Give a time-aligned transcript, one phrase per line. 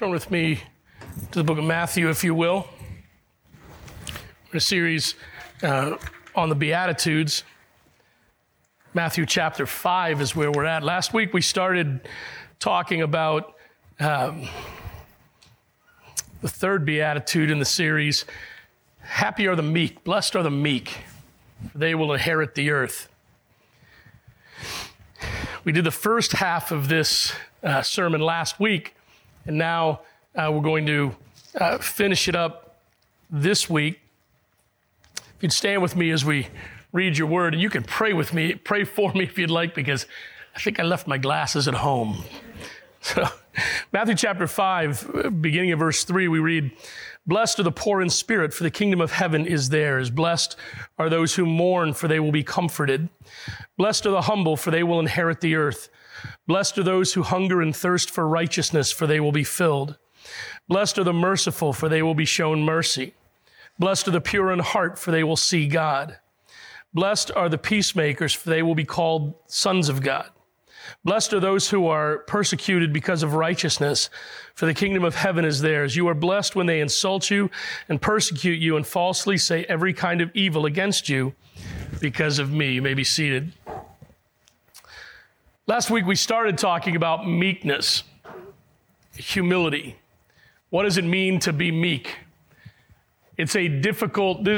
[0.00, 0.58] Turn with me
[1.30, 2.66] to the book of Matthew, if you will.
[4.50, 5.14] In a series
[5.62, 5.98] uh,
[6.34, 7.44] on the Beatitudes.
[8.94, 10.82] Matthew chapter 5 is where we're at.
[10.82, 12.08] Last week we started
[12.58, 13.56] talking about
[13.98, 14.48] um,
[16.40, 18.24] the third Beatitude in the series
[19.02, 20.96] Happy are the meek, blessed are the meek,
[21.74, 23.10] they will inherit the earth.
[25.62, 28.94] We did the first half of this uh, sermon last week,
[29.46, 30.00] and now
[30.34, 31.16] uh, we're going to
[31.58, 32.76] uh, finish it up
[33.30, 34.00] this week.
[35.16, 36.48] If you'd stand with me as we
[36.92, 39.74] read your word, and you can pray with me, pray for me if you'd like,
[39.74, 40.06] because
[40.54, 42.24] I think I left my glasses at home.
[43.02, 43.26] So,
[43.92, 46.70] Matthew chapter 5, beginning of verse 3, we read,
[47.26, 50.10] Blessed are the poor in spirit, for the kingdom of heaven is theirs.
[50.10, 50.54] Blessed
[50.98, 53.08] are those who mourn, for they will be comforted.
[53.78, 55.88] Blessed are the humble, for they will inherit the earth.
[56.46, 59.98] Blessed are those who hunger and thirst for righteousness, for they will be filled.
[60.68, 63.14] Blessed are the merciful, for they will be shown mercy.
[63.78, 66.18] Blessed are the pure in heart, for they will see God.
[66.92, 70.28] Blessed are the peacemakers, for they will be called sons of God.
[71.04, 74.10] Blessed are those who are persecuted because of righteousness,
[74.54, 75.96] for the kingdom of heaven is theirs.
[75.96, 77.50] You are blessed when they insult you
[77.88, 81.34] and persecute you and falsely say every kind of evil against you
[82.00, 82.72] because of me.
[82.72, 83.52] You may be seated.
[85.70, 88.02] Last week we started talking about meekness,
[89.16, 89.94] humility.
[90.70, 92.16] What does it mean to be meek?
[93.36, 94.48] It's a difficult,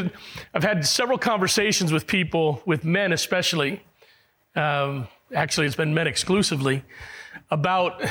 [0.54, 3.82] I've had several conversations with people, with men especially.
[4.56, 6.82] Um, actually, it's been men exclusively,
[7.50, 8.02] about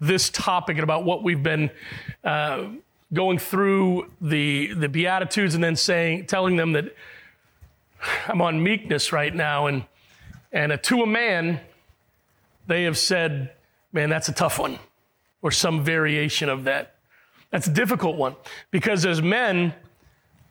[0.00, 1.70] this topic and about what we've been
[2.24, 2.68] uh,
[3.12, 6.96] going through the, the Beatitudes and then saying, telling them that
[8.28, 9.66] I'm on meekness right now.
[9.66, 9.84] And,
[10.52, 11.60] and uh, to a man,
[12.70, 13.50] they have said,
[13.92, 14.78] man, that's a tough one,
[15.42, 16.94] or some variation of that.
[17.50, 18.36] That's a difficult one
[18.70, 19.74] because as men,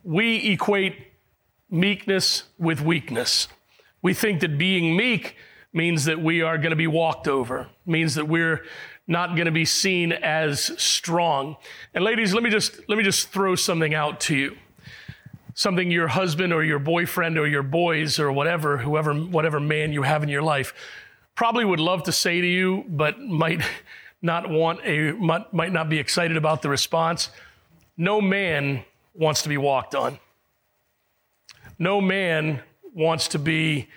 [0.03, 0.97] we equate
[1.69, 3.47] meekness with weakness.
[4.01, 5.37] We think that being meek
[5.71, 8.65] means that we are going to be walked over, means that we're
[9.07, 11.55] not going to be seen as strong.
[11.93, 14.57] And ladies, let me just let me just throw something out to you.
[15.53, 20.01] Something your husband or your boyfriend or your boys or whatever, whoever whatever man you
[20.01, 20.73] have in your life
[21.39, 23.61] probably would love to say to you but might
[24.21, 27.29] not want a might, might not be excited about the response.
[27.95, 28.83] No man
[29.13, 30.19] wants to be walked on.
[31.77, 32.61] No man
[32.93, 33.87] wants to be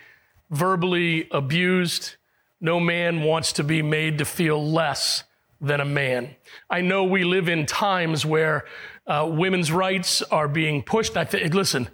[0.50, 2.14] verbally abused.
[2.60, 5.24] No man wants to be made to feel less
[5.60, 6.36] than a man.
[6.70, 8.66] I know we live in times where
[9.04, 11.16] uh, women's rights are being pushed.
[11.16, 11.88] I th- listen,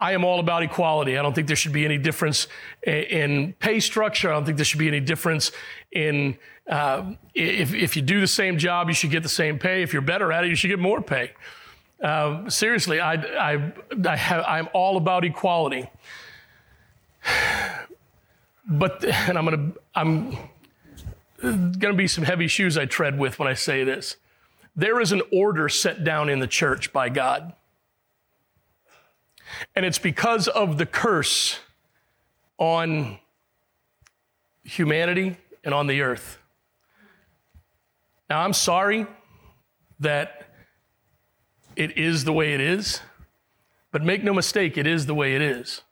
[0.00, 1.18] I am all about equality.
[1.18, 2.46] I don't think there should be any difference
[2.84, 4.30] in pay structure.
[4.30, 5.50] I don't think there should be any difference
[5.90, 6.38] in
[6.68, 9.82] uh, if, if you do the same job, you should get the same pay.
[9.82, 11.32] If you're better at it, you should get more pay.
[12.02, 13.72] Uh, seriously, I, I,
[14.06, 15.90] I have, I'm all about equality.
[18.70, 20.36] But, and I'm gonna, I'm
[21.40, 24.16] gonna be some heavy shoes I tread with when I say this.
[24.76, 27.54] There is an order set down in the church by God.
[29.74, 31.58] And it's because of the curse
[32.58, 33.18] on
[34.64, 36.38] humanity and on the earth.
[38.28, 39.06] Now, I'm sorry
[40.00, 40.48] that
[41.76, 43.00] it is the way it is,
[43.90, 45.82] but make no mistake, it is the way it is.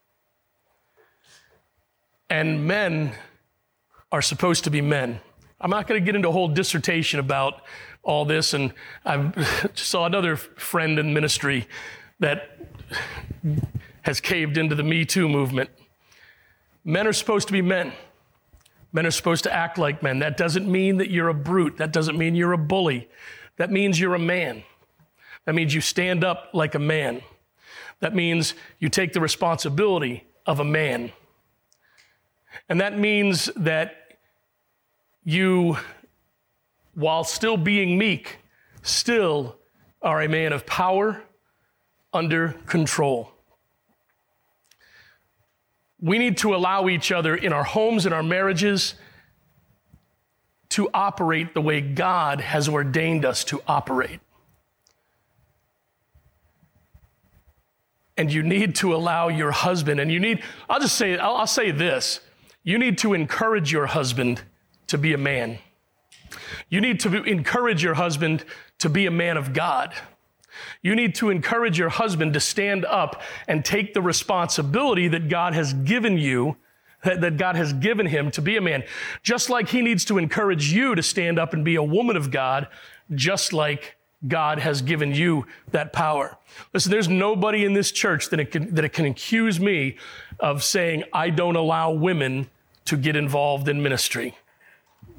[2.28, 3.12] And men
[4.12, 5.20] are supposed to be men.
[5.60, 7.62] I'm not going to get into a whole dissertation about
[8.02, 8.54] all this.
[8.54, 8.72] And
[9.04, 9.32] I
[9.74, 11.66] saw another friend in ministry
[12.20, 12.55] that
[14.02, 15.70] has caved into the Me Too movement.
[16.84, 17.92] Men are supposed to be men.
[18.92, 20.20] Men are supposed to act like men.
[20.20, 21.76] That doesn't mean that you're a brute.
[21.78, 23.08] That doesn't mean you're a bully.
[23.56, 24.62] That means you're a man.
[25.44, 27.22] That means you stand up like a man.
[28.00, 31.12] That means you take the responsibility of a man.
[32.68, 34.18] And that means that
[35.24, 35.76] you,
[36.94, 38.38] while still being meek,
[38.82, 39.56] still
[40.02, 41.22] are a man of power
[42.16, 43.30] under control.
[46.00, 48.94] We need to allow each other in our homes and our marriages
[50.70, 54.20] to operate the way God has ordained us to operate.
[58.18, 61.46] And you need to allow your husband, and you need, I'll just say, I'll, I'll
[61.46, 62.20] say this
[62.62, 64.42] you need to encourage your husband
[64.88, 65.58] to be a man.
[66.68, 68.44] You need to encourage your husband
[68.80, 69.94] to be a man of God.
[70.82, 75.54] You need to encourage your husband to stand up and take the responsibility that God
[75.54, 76.56] has given you,
[77.02, 78.84] that God has given him to be a man.
[79.22, 82.30] Just like he needs to encourage you to stand up and be a woman of
[82.30, 82.68] God,
[83.14, 86.36] just like God has given you that power.
[86.72, 89.96] Listen, there's nobody in this church that it can, that it can accuse me
[90.40, 92.48] of saying I don't allow women
[92.86, 94.36] to get involved in ministry.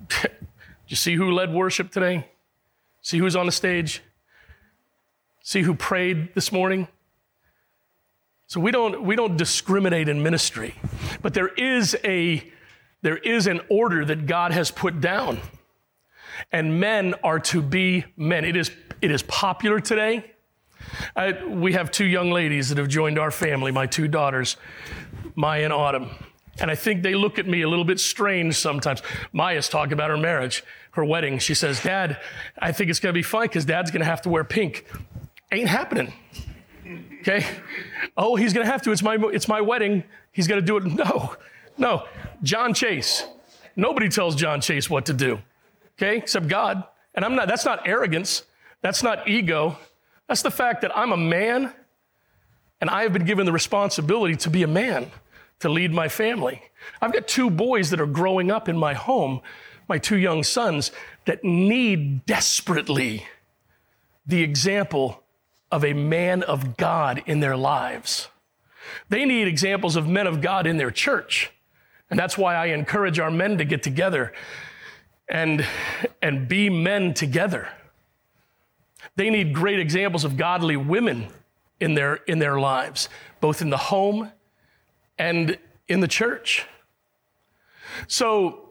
[0.10, 0.32] Did
[0.88, 2.28] you see who led worship today?
[3.02, 4.02] See who's on the stage?
[5.48, 6.90] See who prayed this morning?
[8.48, 10.76] So we don't, we don't discriminate in ministry,
[11.22, 12.52] but there is a,
[13.02, 15.40] there is an order that God has put down.
[16.52, 18.44] And men are to be men.
[18.44, 18.72] It is,
[19.02, 20.34] it is popular today.
[21.16, 24.58] I, we have two young ladies that have joined our family, my two daughters,
[25.38, 26.10] Maya and Autumn.
[26.60, 29.02] And I think they look at me a little bit strange sometimes.
[29.32, 30.62] Maya's talking about her marriage,
[30.92, 31.40] her wedding.
[31.40, 32.20] She says, Dad,
[32.60, 34.86] I think it's going to be fine because dad's going to have to wear pink.
[35.52, 36.14] Ain't happening.
[37.22, 37.46] Okay?
[38.16, 38.92] Oh, he's going to have to.
[38.92, 40.04] It's my, it's my wedding.
[40.32, 40.86] He's going to do it.
[40.86, 41.36] No,
[41.78, 42.06] no.
[42.44, 43.26] John Chase.
[43.76, 45.40] Nobody tells John Chase what to do.
[45.98, 46.18] Okay?
[46.18, 46.84] Except God.
[47.16, 48.44] And I'm not, that's not arrogance.
[48.82, 49.78] That's not ego.
[50.28, 51.74] That's the fact that I'm a man
[52.80, 55.10] and I have been given the responsibility to be a man,
[55.60, 56.62] to lead my family.
[57.02, 59.42] I've got two boys that are growing up in my home,
[59.88, 60.92] my two young sons,
[61.26, 63.26] that need desperately
[64.26, 65.24] the example
[65.72, 68.30] of a man of God in their lives.
[69.10, 71.52] They need examples of men of God in their church.
[72.10, 74.34] And that's why I encourage our men to get together
[75.28, 75.66] and,
[76.22, 77.68] and be men together.
[79.16, 81.28] They need great examples of godly women
[81.80, 83.10] in their, in their lives,
[83.42, 84.32] both in the home
[85.18, 86.66] and in the church.
[88.08, 88.67] So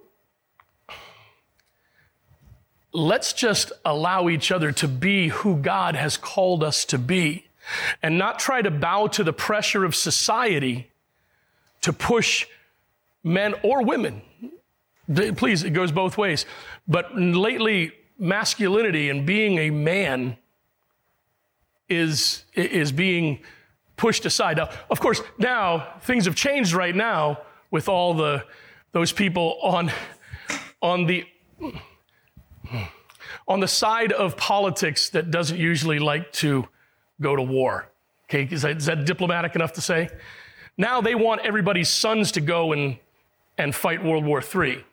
[2.96, 7.46] let's just allow each other to be who God has called us to be
[8.02, 10.90] and not try to bow to the pressure of society
[11.82, 12.46] to push
[13.22, 14.22] men or women.
[15.36, 16.46] Please, it goes both ways.
[16.88, 20.38] But lately, masculinity and being a man
[21.88, 23.40] is, is being
[23.96, 24.56] pushed aside.
[24.56, 28.44] Now, of course, now things have changed right now with all the
[28.92, 29.92] those people on
[30.80, 31.26] on the
[33.48, 36.68] on the side of politics that doesn't usually like to
[37.20, 37.88] go to war.
[38.28, 40.08] Okay, is that, is that diplomatic enough to say?
[40.76, 42.98] Now they want everybody's sons to go and,
[43.56, 44.84] and fight World War III.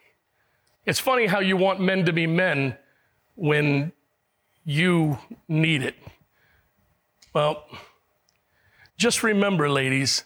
[0.85, 2.77] It's funny how you want men to be men
[3.35, 3.91] when
[4.65, 5.17] you
[5.47, 5.95] need it.
[7.33, 7.65] Well,
[8.97, 10.23] just remember, ladies,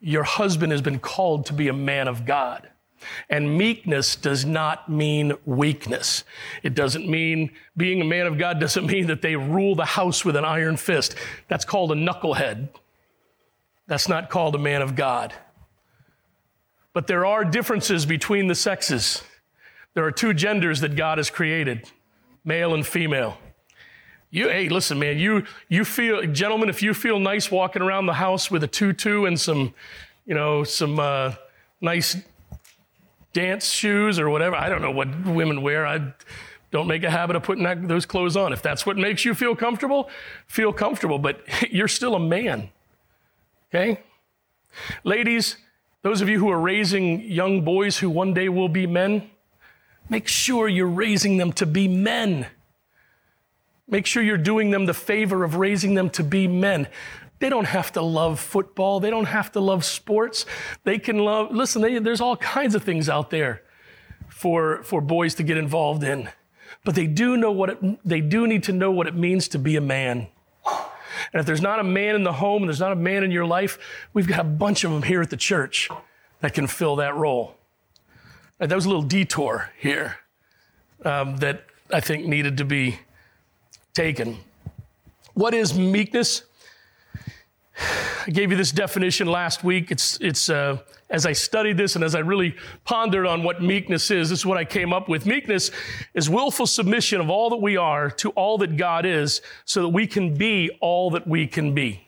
[0.00, 2.68] your husband has been called to be a man of God.
[3.28, 6.24] And meekness does not mean weakness.
[6.62, 10.24] It doesn't mean being a man of God doesn't mean that they rule the house
[10.24, 11.14] with an iron fist.
[11.48, 12.68] That's called a knucklehead.
[13.86, 15.34] That's not called a man of God.
[16.92, 19.22] But there are differences between the sexes.
[19.94, 21.90] There are two genders that God has created
[22.44, 23.38] male and female.
[24.30, 28.14] You, hey, listen, man, you, you feel, gentlemen, if you feel nice walking around the
[28.14, 29.72] house with a tutu and some,
[30.26, 31.34] you know, some uh,
[31.80, 32.16] nice
[33.38, 34.56] dance shoes or whatever.
[34.56, 35.86] I don't know what women wear.
[35.86, 36.12] I
[36.72, 38.52] don't make a habit of putting that, those clothes on.
[38.52, 40.10] If that's what makes you feel comfortable,
[40.48, 41.40] feel comfortable, but
[41.70, 42.70] you're still a man.
[43.70, 44.00] Okay?
[45.04, 45.56] Ladies,
[46.02, 49.30] those of you who are raising young boys who one day will be men,
[50.08, 52.48] make sure you're raising them to be men.
[53.86, 56.88] Make sure you're doing them the favor of raising them to be men.
[57.38, 59.00] They don't have to love football.
[59.00, 60.44] They don't have to love sports.
[60.84, 63.62] They can love, listen, they, there's all kinds of things out there
[64.28, 66.28] for, for boys to get involved in.
[66.84, 69.58] But they do know what it, they do need to know what it means to
[69.58, 70.28] be a man.
[71.32, 73.30] And if there's not a man in the home, and there's not a man in
[73.30, 73.78] your life,
[74.12, 75.88] we've got a bunch of them here at the church
[76.40, 77.56] that can fill that role.
[78.60, 80.16] And that was a little detour here
[81.04, 83.00] um, that I think needed to be
[83.94, 84.38] taken.
[85.34, 86.44] What is meekness?
[88.26, 89.90] I gave you this definition last week.
[89.90, 90.78] It's, it's uh,
[91.10, 94.46] as I studied this and as I really pondered on what meekness is, this is
[94.46, 95.26] what I came up with.
[95.26, 95.70] Meekness
[96.14, 99.88] is willful submission of all that we are to all that God is so that
[99.88, 102.04] we can be all that we can be.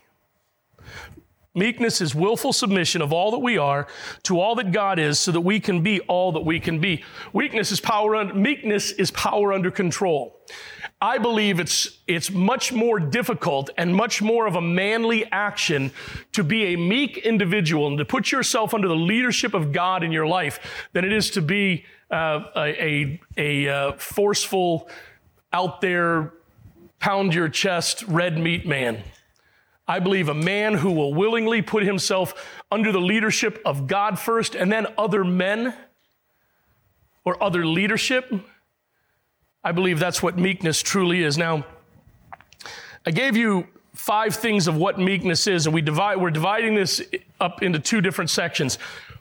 [1.55, 3.89] Meekness is willful submission of all that we are
[4.23, 7.05] to all that God is so that we can be all that we can be.
[7.33, 10.41] Weakness is power meekness is power under control.
[11.03, 15.93] I believe it's, it's much more difficult and much more of a manly action
[16.33, 20.13] to be a meek individual and to put yourself under the leadership of God in
[20.13, 24.91] your life than it is to be uh, a, a, a uh, forceful,
[25.55, 26.35] out there,
[26.99, 29.03] pound your chest, red meat man.
[29.89, 32.35] I believe a man who will willingly put himself
[32.71, 35.75] under the leadership of God first and then other men
[37.25, 38.31] or other leadership
[39.63, 41.37] I believe that's what meekness truly is.
[41.37, 41.67] Now,
[43.05, 47.03] I gave you five things of what meekness is, and we divide, we're dividing this
[47.41, 48.79] up into two different sections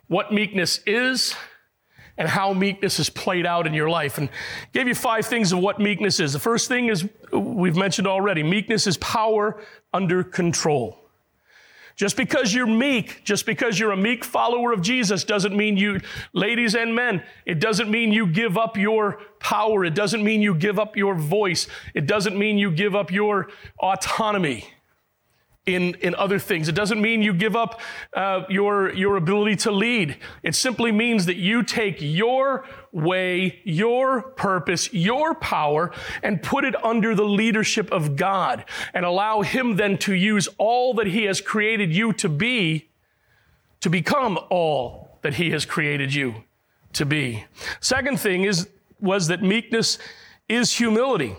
[0.07, 1.35] what meekness is
[2.17, 4.17] and how meekness is played out in your life.
[4.17, 4.29] And
[4.73, 6.33] gave you five things of what meekness is.
[6.33, 9.61] The first thing is we've mentioned already meekness is power
[9.93, 11.08] under control.
[11.99, 15.99] Just because you're meek, just because you're a meek follower of Jesus doesn't mean you,
[16.31, 19.83] ladies and men, it doesn't mean you give up your power.
[19.83, 21.67] It doesn't mean you give up your voice.
[21.93, 24.65] It doesn't mean you give up your autonomy
[25.65, 26.67] in, in other things.
[26.67, 27.79] It doesn't mean you give up
[28.13, 30.17] uh, your, your ability to lead.
[30.41, 35.91] It simply means that you take your way, your purpose, your power,
[36.23, 40.93] and put it under the leadership of God and allow Him then to use all
[40.95, 42.89] that He has created you to be
[43.81, 46.43] to become all that He has created you
[46.93, 47.45] to be.
[47.79, 48.67] Second thing is,
[48.99, 49.97] was that meekness
[50.49, 51.35] is humility.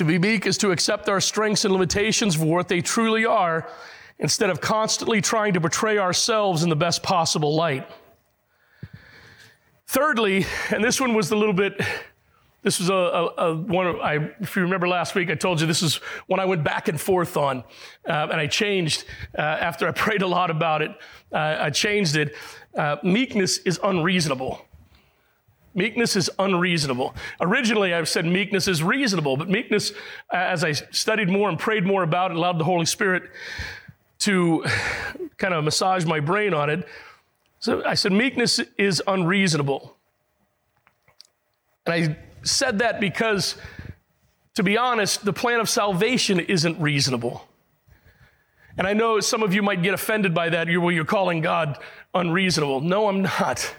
[0.00, 3.68] To be meek is to accept our strengths and limitations for what they truly are
[4.18, 7.86] instead of constantly trying to portray ourselves in the best possible light.
[9.88, 11.78] Thirdly, and this one was a little bit,
[12.62, 15.66] this was a, a, a one, I, if you remember last week, I told you
[15.66, 15.96] this is
[16.28, 17.58] one I went back and forth on,
[18.08, 19.04] uh, and I changed
[19.36, 20.92] uh, after I prayed a lot about it.
[21.30, 22.34] Uh, I changed it.
[22.74, 24.64] Uh, meekness is unreasonable.
[25.74, 27.14] Meekness is unreasonable.
[27.40, 29.92] Originally, I've said meekness is reasonable, but meekness,
[30.32, 33.30] as I studied more and prayed more about it, allowed the Holy Spirit
[34.20, 34.64] to
[35.38, 36.86] kind of massage my brain on it.
[37.60, 39.96] So I said, meekness is unreasonable.
[41.86, 43.56] And I said that because,
[44.54, 47.46] to be honest, the plan of salvation isn't reasonable.
[48.76, 50.68] And I know some of you might get offended by that.
[50.68, 51.78] You're, well, you're calling God
[52.14, 52.80] unreasonable.
[52.80, 53.74] No, I'm not.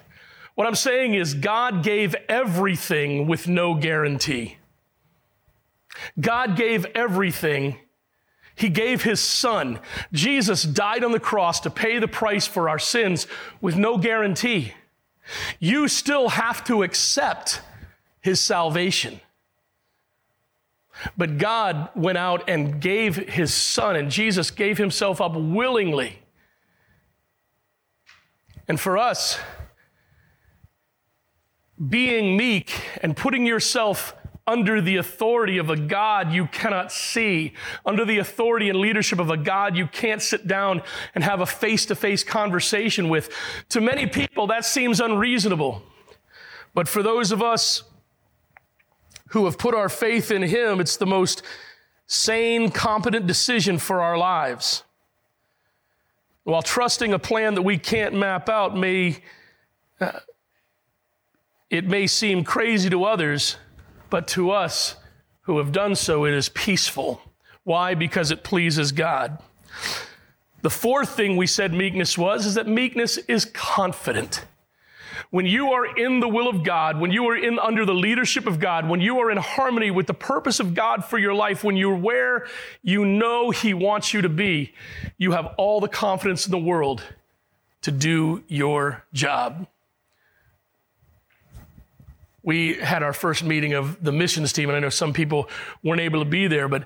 [0.55, 4.57] What I'm saying is, God gave everything with no guarantee.
[6.19, 7.77] God gave everything.
[8.55, 9.79] He gave his son.
[10.11, 13.27] Jesus died on the cross to pay the price for our sins
[13.59, 14.73] with no guarantee.
[15.59, 17.61] You still have to accept
[18.19, 19.19] his salvation.
[21.17, 26.19] But God went out and gave his son, and Jesus gave himself up willingly.
[28.67, 29.39] And for us,
[31.89, 32.71] being meek
[33.01, 34.15] and putting yourself
[34.47, 37.53] under the authority of a God you cannot see,
[37.85, 40.81] under the authority and leadership of a God you can't sit down
[41.15, 43.29] and have a face to face conversation with.
[43.69, 45.83] To many people, that seems unreasonable.
[46.73, 47.83] But for those of us
[49.29, 51.43] who have put our faith in Him, it's the most
[52.07, 54.83] sane, competent decision for our lives.
[56.43, 59.19] While trusting a plan that we can't map out may
[59.99, 60.19] uh,
[61.71, 63.55] it may seem crazy to others,
[64.09, 64.97] but to us
[65.43, 67.21] who have done so, it is peaceful.
[67.63, 67.95] Why?
[67.95, 69.39] Because it pleases God.
[70.63, 74.45] The fourth thing we said meekness was is that meekness is confident.
[75.29, 78.47] When you are in the will of God, when you are in under the leadership
[78.47, 81.63] of God, when you are in harmony with the purpose of God for your life,
[81.63, 82.47] when you're where
[82.81, 84.73] you know He wants you to be,
[85.17, 87.01] you have all the confidence in the world
[87.83, 89.67] to do your job
[92.43, 95.49] we had our first meeting of the missions team, and I know some people
[95.83, 96.83] weren't able to be there, but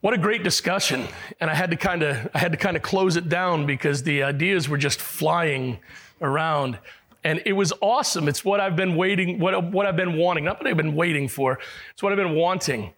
[0.00, 1.06] what a great discussion.
[1.40, 4.02] And I had to kind of I had to kind of close it down because
[4.02, 5.78] the ideas were just flying
[6.20, 6.78] around.
[7.24, 8.28] And it was awesome.
[8.28, 11.26] It's what I've been waiting, what, what I've been wanting, not what I've been waiting
[11.26, 11.58] for.
[11.92, 12.92] It's what I've been wanting.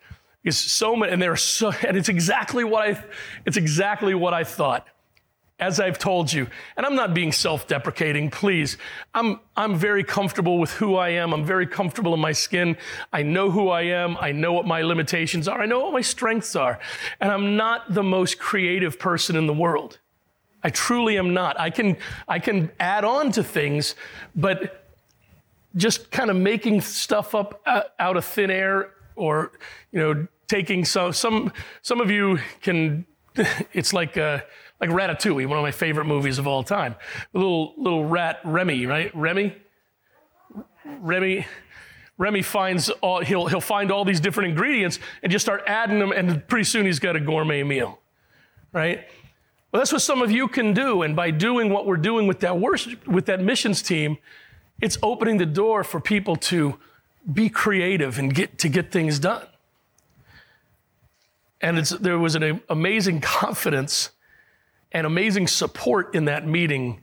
[0.45, 3.05] It's so many, and there are so, and it's exactly what I,
[3.47, 4.87] it's exactly what I thought
[5.61, 6.47] as I've told you,
[6.77, 8.77] and I'm not being self deprecating, please.
[9.15, 11.33] I'm, I'm very comfortable with who I am.
[11.33, 12.77] I'm very comfortable in my skin.
[13.13, 14.17] I know who I am.
[14.21, 15.61] I know what my limitations are.
[15.61, 16.79] I know what my strengths are.
[17.21, 19.99] And I'm not the most creative person in the world.
[20.63, 21.59] I truly am not.
[21.59, 21.97] I can,
[22.27, 23.95] I can add on to things,
[24.35, 24.85] but
[25.77, 29.53] just kind of making stuff up uh, out of thin air or,
[29.93, 33.07] you know, taking some, some, some of you can,
[33.73, 34.41] it's like, uh,
[34.81, 36.95] like Ratatouille, one of my favorite movies of all time.
[37.33, 39.15] Little little rat Remy, right?
[39.15, 39.57] Remy,
[40.85, 41.47] Remy,
[42.17, 46.13] Remy finds all he'll he'll find all these different ingredients and just start adding them,
[46.13, 47.99] and pretty soon he's got a gourmet meal,
[48.73, 49.07] right?
[49.73, 52.41] Well, that's what some of you can do, and by doing what we're doing with
[52.41, 54.17] that worship, with that missions team,
[54.81, 56.79] it's opening the door for people to
[57.31, 59.45] be creative and get to get things done.
[61.61, 64.11] And there was an amazing confidence
[64.93, 67.01] and amazing support in that meeting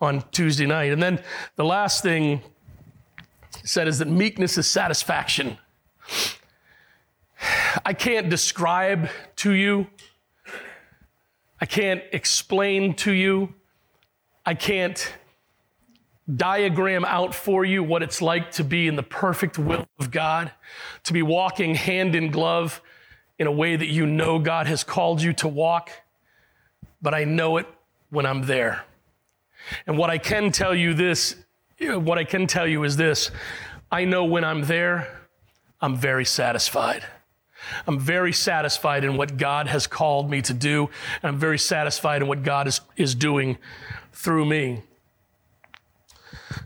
[0.00, 0.92] on Tuesday night.
[0.92, 1.22] And then
[1.56, 2.42] the last thing
[3.64, 5.58] said is that meekness is satisfaction.
[7.84, 9.86] I can't describe to you,
[11.60, 13.54] I can't explain to you,
[14.44, 15.12] I can't
[16.36, 20.50] diagram out for you what it's like to be in the perfect will of God,
[21.04, 22.80] to be walking hand in glove
[23.38, 25.90] in a way that you know God has called you to walk,
[27.04, 27.66] but I know it
[28.08, 28.82] when I'm there.
[29.86, 31.36] And what I can tell you this,
[31.78, 33.30] what I can tell you is this
[33.92, 35.20] I know when I'm there,
[35.80, 37.04] I'm very satisfied.
[37.86, 40.88] I'm very satisfied in what God has called me to do,
[41.22, 43.58] and I'm very satisfied in what God is, is doing
[44.12, 44.82] through me.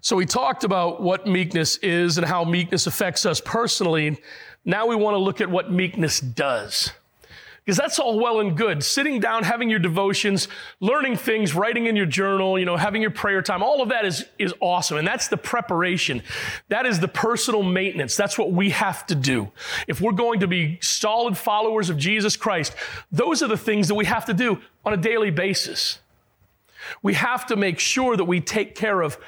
[0.00, 4.21] So, we talked about what meekness is and how meekness affects us personally.
[4.64, 6.92] Now, we want to look at what meekness does.
[7.69, 8.83] Because that's all well and good.
[8.83, 10.49] Sitting down, having your devotions,
[10.81, 14.07] learning things, writing in your journal, you know, having your prayer time, all of that
[14.07, 14.97] is, is awesome.
[14.97, 16.23] And that's the preparation.
[16.71, 18.17] That is the personal maintenance.
[18.17, 19.53] That's what we have to do.
[19.87, 22.75] If we're going to be solid followers of Jesus Christ,
[23.13, 25.99] those are the things that we have to do on a daily basis.
[27.03, 29.19] We have to make sure that we take care of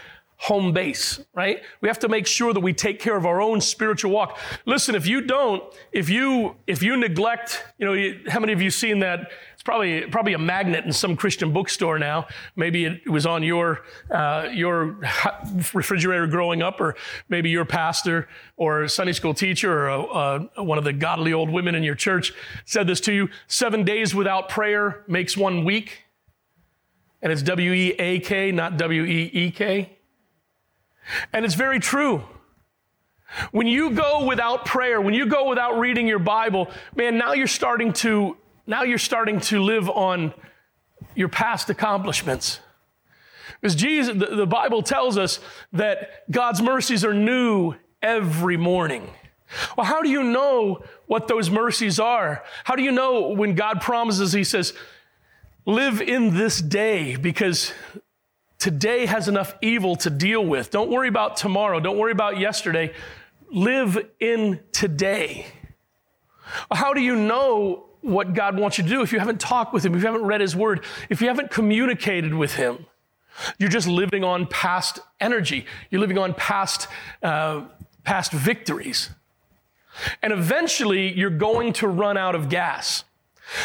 [0.40, 1.60] home base, right?
[1.82, 4.38] We have to make sure that we take care of our own spiritual walk.
[4.64, 8.70] Listen, if you don't, if you if you neglect, you know, how many of you
[8.70, 9.30] seen that?
[9.52, 12.26] It's probably probably a magnet in some Christian bookstore now.
[12.56, 14.98] Maybe it was on your uh, your
[15.74, 16.96] refrigerator growing up, or
[17.28, 21.50] maybe your pastor or Sunday school teacher or uh, uh, one of the godly old
[21.50, 22.32] women in your church
[22.64, 26.04] said this to you: seven days without prayer makes one week.
[27.20, 29.98] And it's W E A K, not W E E K.
[31.32, 32.24] And it's very true.
[33.52, 37.46] When you go without prayer, when you go without reading your Bible, man, now you're
[37.46, 38.36] starting to
[38.66, 40.32] now you're starting to live on
[41.14, 42.60] your past accomplishments.
[43.60, 45.40] Because Jesus, the, the Bible tells us
[45.72, 49.10] that God's mercies are new every morning.
[49.76, 52.44] Well, how do you know what those mercies are?
[52.64, 54.72] How do you know when God promises, He says,
[55.66, 57.72] live in this day because
[58.60, 60.70] Today has enough evil to deal with.
[60.70, 61.80] Don't worry about tomorrow.
[61.80, 62.92] Don't worry about yesterday.
[63.50, 65.46] Live in today.
[66.70, 69.86] How do you know what God wants you to do if you haven't talked with
[69.86, 72.84] Him, if you haven't read His Word, if you haven't communicated with Him?
[73.58, 75.64] You're just living on past energy.
[75.88, 76.86] You're living on past,
[77.22, 77.62] uh,
[78.04, 79.08] past victories.
[80.22, 83.04] And eventually, you're going to run out of gas.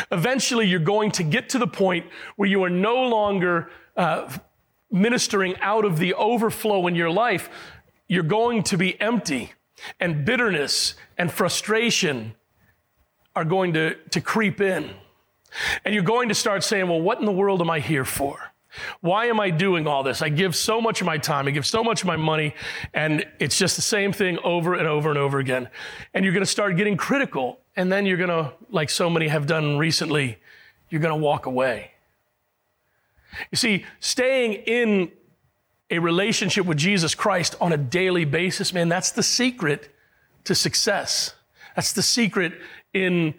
[0.10, 2.06] Eventually, you're going to get to the point
[2.38, 4.30] where you are no longer uh,
[4.92, 7.50] ministering out of the overflow in your life,
[8.08, 9.54] you're going to be empty,
[10.00, 12.36] and bitterness and frustration
[13.36, 14.92] are going to, to creep in.
[15.84, 18.52] And you're going to start saying, Well, what in the world am I here for?
[19.02, 20.22] Why am I doing all this?
[20.22, 22.54] I give so much of my time, I give so much of my money,
[22.94, 25.70] and it's just the same thing over and over and over again.
[26.14, 29.28] And you're going to start getting critical, and then you're going to, like so many
[29.30, 30.40] have done recently,
[30.90, 31.92] you're going to walk away.
[33.52, 35.12] You see, staying in
[35.90, 39.90] a relationship with Jesus Christ on a daily basis, man, that's the secret
[40.46, 41.36] to success.
[41.76, 42.54] That's the secret
[42.94, 43.36] in,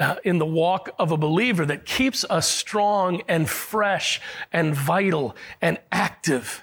[0.00, 4.20] uh, in the walk of a believer that keeps us strong and fresh
[4.52, 6.62] and vital and active.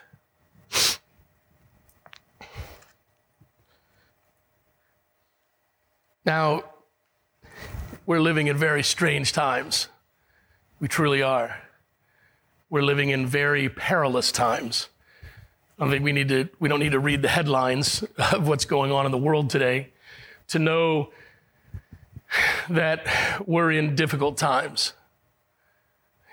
[6.26, 6.63] Now,
[8.06, 9.88] we're living in very strange times.
[10.80, 11.61] We truly are
[12.71, 14.88] we're living in very perilous times.
[15.77, 18.91] I think we need to we don't need to read the headlines of what's going
[18.91, 19.89] on in the world today
[20.47, 21.12] to know
[22.69, 23.05] that
[23.45, 24.93] we're in difficult times.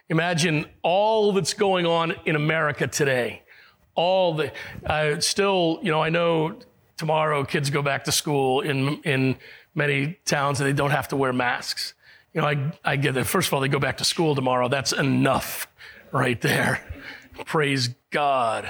[0.09, 3.43] Imagine all that's going on in America today.
[3.95, 4.53] All the
[4.87, 6.57] uh, still, you know, I know
[6.97, 9.37] tomorrow kids go back to school in in
[9.75, 11.95] many towns and they don't have to wear masks.
[12.33, 13.25] You know, I, I get that.
[13.25, 14.69] First of all, they go back to school tomorrow.
[14.69, 15.67] That's enough
[16.13, 16.81] right there.
[17.45, 18.69] Praise God.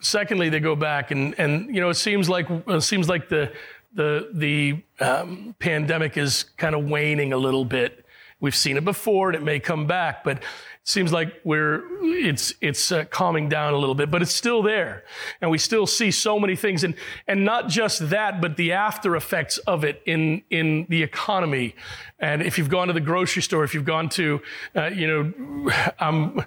[0.00, 3.52] Secondly, they go back and, and you know, it seems like, it seems like the,
[3.94, 8.04] the, the um, pandemic is kind of waning a little bit.
[8.38, 10.42] We've seen it before and it may come back, but
[10.86, 15.02] seems like we're it's it's uh, calming down a little bit but it's still there
[15.40, 16.94] and we still see so many things and
[17.26, 21.74] and not just that but the after effects of it in in the economy
[22.20, 24.40] and if you've gone to the grocery store if you've gone to
[24.76, 26.42] uh, you know um,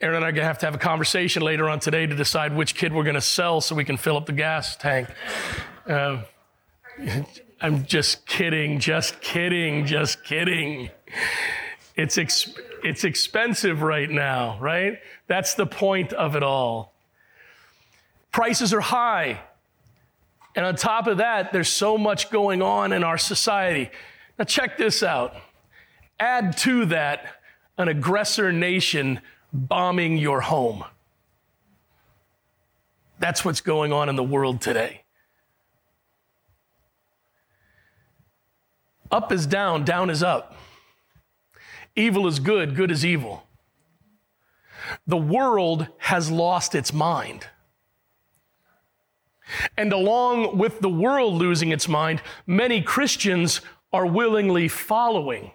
[0.00, 2.14] Aaron and I are going to have to have a conversation later on today to
[2.14, 5.08] decide which kid we're going to sell so we can fill up the gas tank.
[5.88, 6.22] Uh,
[7.62, 10.90] I'm just kidding, just kidding, just kidding.
[11.96, 12.54] It's, ex-
[12.84, 14.98] it's expensive right now, right?
[15.26, 16.92] That's the point of it all.
[18.32, 19.40] Prices are high.
[20.54, 23.90] And on top of that, there's so much going on in our society.
[24.38, 25.34] Now, check this out.
[26.20, 27.36] Add to that
[27.78, 29.20] an aggressor nation
[29.52, 30.84] bombing your home.
[33.18, 35.02] That's what's going on in the world today.
[39.10, 40.56] Up is down, down is up.
[41.96, 43.44] Evil is good, good is evil.
[45.06, 47.46] The world has lost its mind.
[49.76, 53.60] And along with the world losing its mind, many Christians
[53.92, 55.52] are willingly following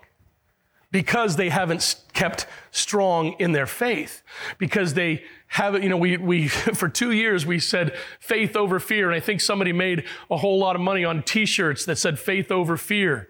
[0.92, 4.24] because they haven't kept strong in their faith.
[4.58, 9.08] Because they haven't, you know, we, we, for two years we said faith over fear.
[9.08, 12.20] And I think somebody made a whole lot of money on t shirts that said
[12.20, 13.30] faith over fear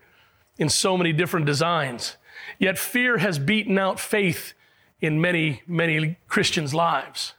[0.57, 2.17] in so many different designs.
[2.61, 4.53] Yet fear has beaten out faith
[5.01, 7.33] in many, many Christians' lives.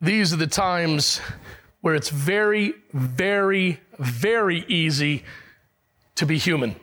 [0.00, 1.20] These are the times
[1.82, 5.22] where it's very, very, very easy
[6.16, 6.70] to be human.
[6.70, 6.76] I'm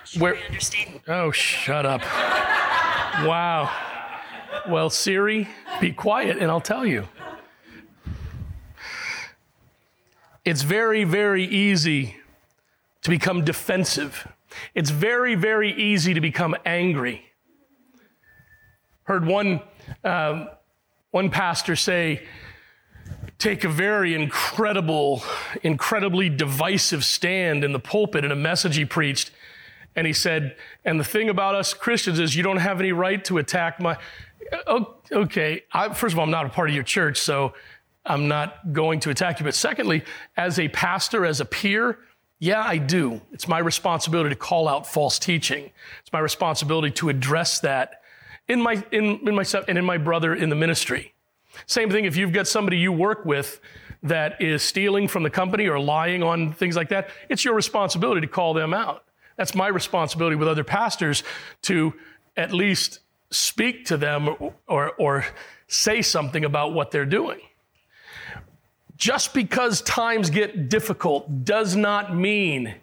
[0.00, 1.00] not sure where, I understand.
[1.06, 2.00] Oh, shut up.
[3.24, 3.70] wow.
[4.68, 5.48] Well, Siri,
[5.80, 7.06] be quiet and I'll tell you.
[10.44, 12.16] It's very, very easy
[13.02, 14.26] to become defensive.
[14.74, 17.26] It's very, very easy to become angry.
[19.04, 19.60] Heard one,
[20.02, 20.48] um,
[21.10, 22.22] one pastor say,
[23.38, 25.22] take a very incredible,
[25.62, 29.32] incredibly divisive stand in the pulpit in a message he preached.
[29.94, 33.22] And he said, and the thing about us Christians is you don't have any right
[33.26, 33.98] to attack my.
[35.12, 37.54] Okay, I, first of all, I'm not a part of your church, so
[38.04, 39.44] I'm not going to attack you.
[39.44, 40.04] But secondly,
[40.36, 41.98] as a pastor, as a peer,
[42.38, 43.20] yeah, I do.
[43.32, 45.70] It's my responsibility to call out false teaching.
[46.00, 48.00] It's my responsibility to address that
[48.48, 51.14] in my in, in myself and in my brother in the ministry.
[51.66, 53.60] Same thing if you've got somebody you work with
[54.02, 58.22] that is stealing from the company or lying on things like that, it's your responsibility
[58.22, 59.04] to call them out.
[59.36, 61.22] That's my responsibility with other pastors
[61.62, 61.92] to
[62.36, 64.36] at least speak to them
[64.66, 65.26] or, or
[65.68, 67.40] say something about what they're doing.
[69.00, 72.74] Just because times get difficult does not mean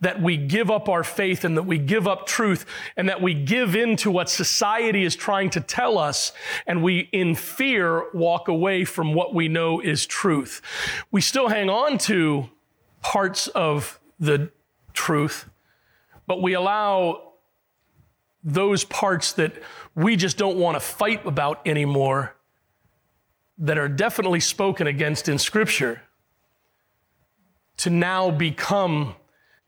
[0.00, 2.64] that we give up our faith and that we give up truth
[2.96, 6.32] and that we give in to what society is trying to tell us
[6.66, 10.62] and we, in fear, walk away from what we know is truth.
[11.10, 12.48] We still hang on to
[13.02, 14.50] parts of the
[14.94, 15.50] truth,
[16.26, 17.34] but we allow
[18.42, 19.62] those parts that
[19.94, 22.34] we just don't want to fight about anymore
[23.62, 26.02] that are definitely spoken against in Scripture
[27.78, 29.14] to now become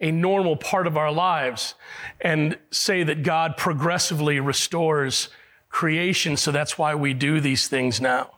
[0.01, 1.75] a normal part of our lives
[2.21, 5.29] and say that God progressively restores
[5.69, 8.33] creation, so that's why we do these things now.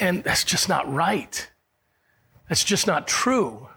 [0.00, 1.48] And that's just not right.
[2.48, 3.68] That's just not true.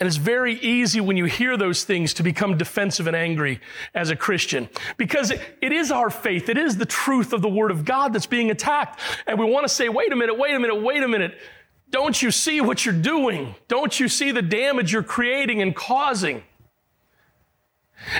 [0.00, 3.60] And it's very easy when you hear those things to become defensive and angry
[3.94, 6.48] as a Christian because it is our faith.
[6.48, 9.00] It is the truth of the Word of God that's being attacked.
[9.26, 11.38] And we want to say, wait a minute, wait a minute, wait a minute.
[11.90, 13.54] Don't you see what you're doing?
[13.68, 16.42] Don't you see the damage you're creating and causing?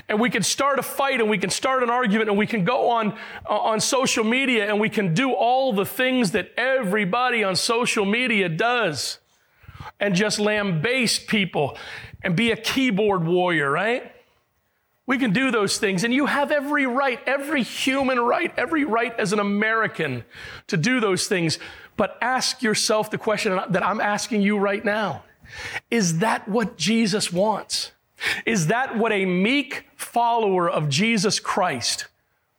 [0.08, 2.64] And we can start a fight and we can start an argument and we can
[2.64, 3.18] go on,
[3.50, 8.04] uh, on social media and we can do all the things that everybody on social
[8.04, 9.18] media does
[10.00, 11.76] and just lambaste people
[12.22, 14.10] and be a keyboard warrior, right?
[15.06, 19.18] We can do those things, and you have every right, every human right, every right
[19.18, 20.24] as an American
[20.68, 21.58] to do those things.
[21.96, 25.24] But ask yourself the question that I'm asking you right now
[25.90, 27.92] Is that what Jesus wants?
[28.46, 32.06] Is that what a meek follower of Jesus Christ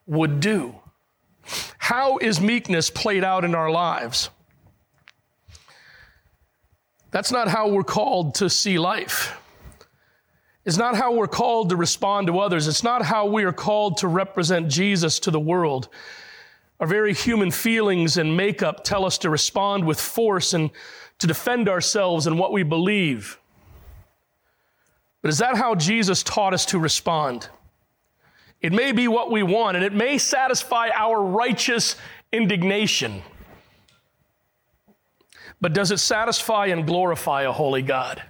[0.06, 0.76] would do?
[1.78, 4.30] How is meekness played out in our lives?
[7.16, 9.40] That's not how we're called to see life.
[10.66, 12.68] It's not how we're called to respond to others.
[12.68, 15.88] It's not how we are called to represent Jesus to the world.
[16.82, 20.72] Our very human feelings and makeup tell us to respond with force and
[21.20, 23.40] to defend ourselves and what we believe.
[25.22, 27.48] But is that how Jesus taught us to respond?
[28.60, 31.96] It may be what we want, and it may satisfy our righteous
[32.34, 33.24] indignation.
[35.62, 38.22] But does it satisfy and glorify a holy God?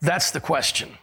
[0.00, 0.96] That's the question.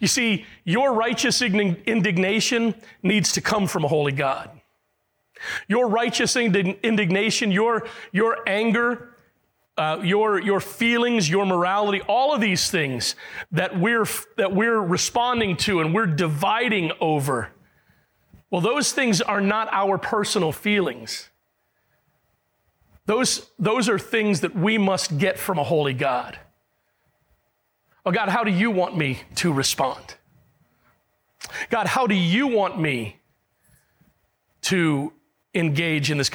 [0.00, 4.50] You see, your righteous indignation needs to come from a holy God.
[5.66, 9.16] Your righteous indignation, your, your anger,
[9.76, 13.16] uh, your, your feelings, your morality, all of these things
[13.50, 17.50] that we're, that we're responding to and we're dividing over,
[18.50, 21.30] well, those things are not our personal feelings.
[23.06, 26.38] Those, those are things that we must get from a holy God.
[28.04, 30.14] Oh, God, how do you want me to respond?
[31.70, 33.16] God, how do you want me
[34.62, 35.12] to
[35.54, 36.30] engage in this?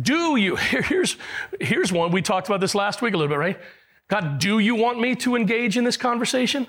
[0.00, 1.16] Do you, here's,
[1.60, 3.58] here's one, we talked about this last week a little bit, right?
[4.08, 6.66] God, do you want me to engage in this conversation?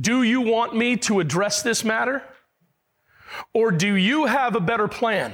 [0.00, 2.22] Do you want me to address this matter?
[3.52, 5.32] Or do you have a better plan?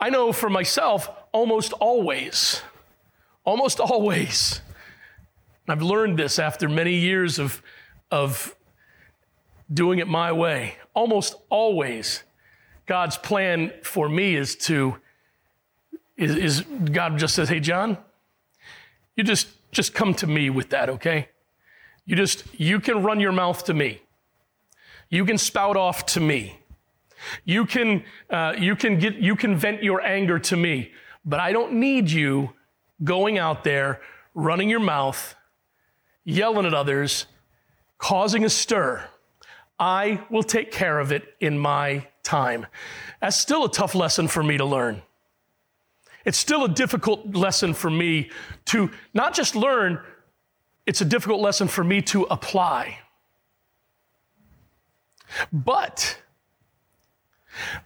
[0.00, 2.62] I know for myself, almost always,
[3.44, 4.60] almost always,
[5.68, 7.62] I've learned this after many years of,
[8.10, 8.54] of
[9.72, 10.76] doing it my way.
[10.94, 12.22] Almost always,
[12.86, 14.98] God's plan for me is to,
[16.16, 16.60] is, is
[16.92, 17.96] God just says, hey, John,
[19.16, 21.28] you just, just come to me with that, okay?
[22.04, 24.02] You just, you can run your mouth to me.
[25.08, 26.58] You can spout off to me.
[27.44, 30.92] You can, uh, you can get, you can vent your anger to me,
[31.24, 32.50] but I don't need you
[33.02, 34.00] going out there,
[34.34, 35.34] running your mouth,
[36.24, 37.26] yelling at others,
[37.98, 39.04] causing a stir.
[39.78, 42.66] I will take care of it in my time.
[43.20, 45.02] That's still a tough lesson for me to learn.
[46.24, 48.30] It's still a difficult lesson for me
[48.66, 50.00] to not just learn,
[50.86, 52.98] it's a difficult lesson for me to apply.
[55.52, 56.18] But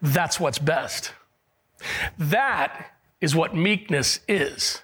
[0.01, 1.13] that's what's best.
[2.19, 4.83] That is what meekness is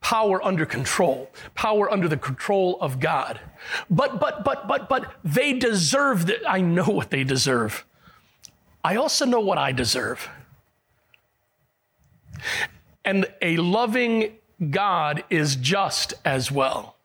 [0.00, 3.40] power under control, power under the control of God.
[3.88, 6.48] But, but, but, but, but they deserve that.
[6.48, 7.86] I know what they deserve.
[8.84, 10.28] I also know what I deserve.
[13.04, 14.36] And a loving
[14.70, 16.96] God is just as well.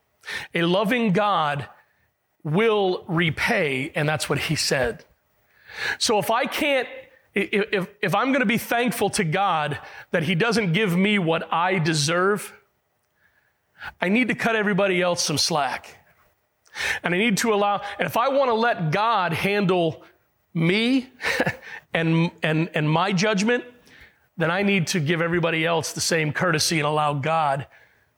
[0.54, 1.68] A loving God
[2.44, 5.06] will repay, and that's what he said.
[5.98, 6.88] So if I can't,
[7.34, 9.80] if, if I'm going to be thankful to God
[10.12, 12.54] that he doesn't give me what I deserve,
[14.02, 15.98] I need to cut everybody else some slack.
[17.04, 20.04] And I need to allow, and if I want to let God handle
[20.54, 21.10] me
[21.94, 23.64] and, and, and my judgment,
[24.38, 27.68] then I need to give everybody else the same courtesy and allow God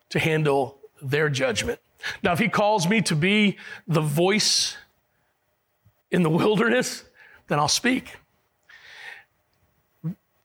[0.10, 1.80] to handle their judgment.
[2.24, 4.78] Now, if He calls me to be the voice
[6.12, 7.04] in the wilderness,
[7.48, 8.18] then I'll speak.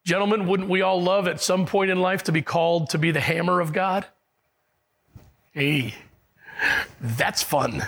[0.04, 3.10] Gentlemen, wouldn't we all love at some point in life to be called to be
[3.10, 4.06] the hammer of God?
[5.52, 5.94] Hey,
[7.00, 7.84] that's fun.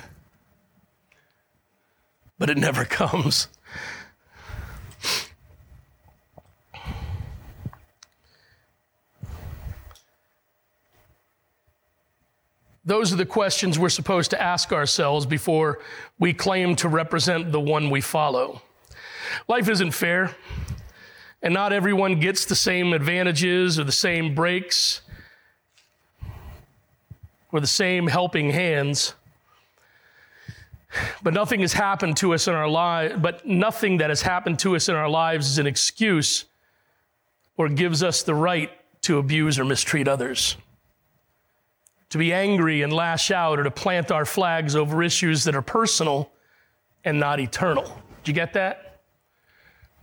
[2.39, 3.49] But it never comes.
[12.85, 15.79] Those are the questions we're supposed to ask ourselves before
[16.19, 18.61] we claim to represent the one we follow.
[19.49, 20.35] Life isn't fair,
[21.43, 25.01] and not everyone gets the same advantages or the same breaks
[27.51, 29.15] or the same helping hands.
[31.23, 34.77] But nothing has happened to us in our lives, but nothing that has happened to
[34.77, 36.45] us in our lives is an excuse
[37.57, 38.71] or gives us the right
[39.03, 40.57] to abuse or mistreat others.
[42.11, 45.63] To be angry and lash out or to plant our flags over issues that are
[45.63, 46.31] personal
[47.05, 47.85] and not eternal.
[48.23, 48.92] Do you get that?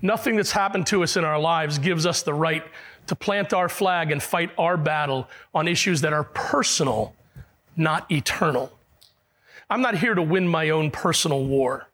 [0.01, 2.63] Nothing that's happened to us in our lives gives us the right
[3.07, 7.15] to plant our flag and fight our battle on issues that are personal
[7.79, 8.71] not eternal.
[9.69, 11.87] I'm not here to win my own personal war.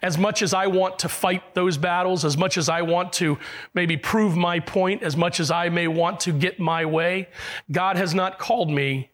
[0.00, 3.38] As much as I want to fight those battles, as much as I want to
[3.74, 7.28] maybe prove my point, as much as I may want to get my way,
[7.70, 9.10] God has not called me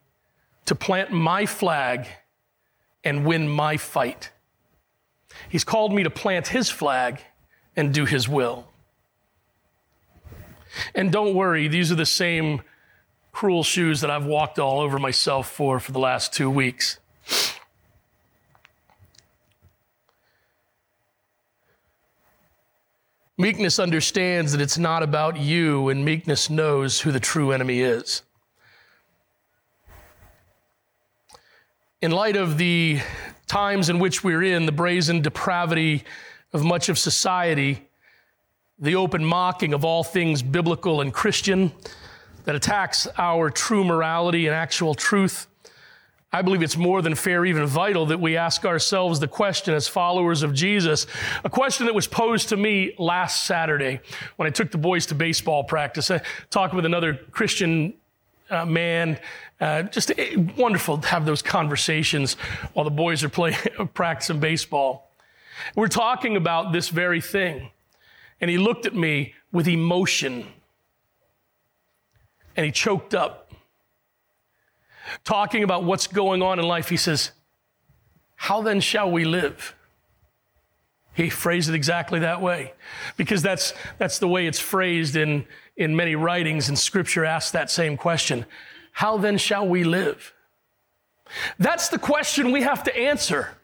[0.66, 2.06] to plant my flag
[3.02, 4.30] and win my fight.
[5.48, 7.20] He's called me to plant His flag
[7.76, 8.66] and do His will.
[10.94, 12.62] And don't worry, these are the same
[13.32, 16.98] cruel shoes that I've walked all over myself for for the last two weeks.
[23.38, 28.22] Meekness understands that it's not about you, and meekness knows who the true enemy is.
[32.02, 33.00] In light of the
[33.46, 36.04] times in which we're in, the brazen depravity
[36.52, 37.86] of much of society,
[38.78, 41.72] the open mocking of all things biblical and Christian,
[42.44, 45.46] that attacks our true morality and actual truth.
[46.34, 49.86] I believe it's more than fair, even vital, that we ask ourselves the question as
[49.86, 51.06] followers of Jesus,
[51.44, 54.00] a question that was posed to me last Saturday
[54.36, 56.10] when I took the boys to baseball practice.
[56.10, 57.92] I talked with another Christian
[58.48, 59.18] uh, man.
[59.60, 62.34] Uh, just eh, wonderful to have those conversations
[62.72, 63.56] while the boys are playing,
[63.94, 65.11] practicing baseball.
[65.74, 67.70] We're talking about this very thing.
[68.40, 70.46] And he looked at me with emotion
[72.56, 73.50] and he choked up.
[75.24, 77.32] Talking about what's going on in life, he says,
[78.36, 79.74] How then shall we live?
[81.14, 82.72] He phrased it exactly that way
[83.16, 85.44] because that's, that's the way it's phrased in,
[85.76, 88.46] in many writings, and scripture asks that same question
[88.92, 90.32] How then shall we live?
[91.58, 93.56] That's the question we have to answer.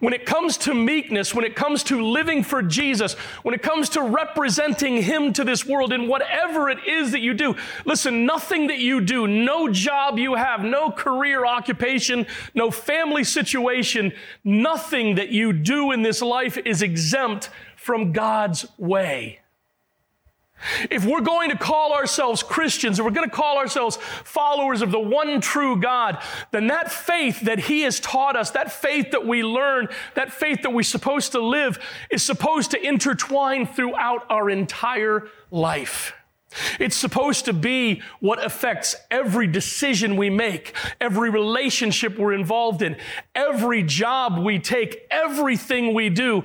[0.00, 3.88] When it comes to meekness, when it comes to living for Jesus, when it comes
[3.90, 8.66] to representing Him to this world in whatever it is that you do, listen, nothing
[8.68, 14.12] that you do, no job you have, no career occupation, no family situation,
[14.44, 19.40] nothing that you do in this life is exempt from God's way.
[20.90, 24.90] If we're going to call ourselves Christians, if we're going to call ourselves followers of
[24.90, 29.26] the one true God, then that faith that He has taught us, that faith that
[29.26, 31.78] we learn, that faith that we're supposed to live,
[32.10, 36.12] is supposed to intertwine throughout our entire life.
[36.80, 42.96] It's supposed to be what affects every decision we make, every relationship we're involved in,
[43.34, 46.44] every job we take, everything we do.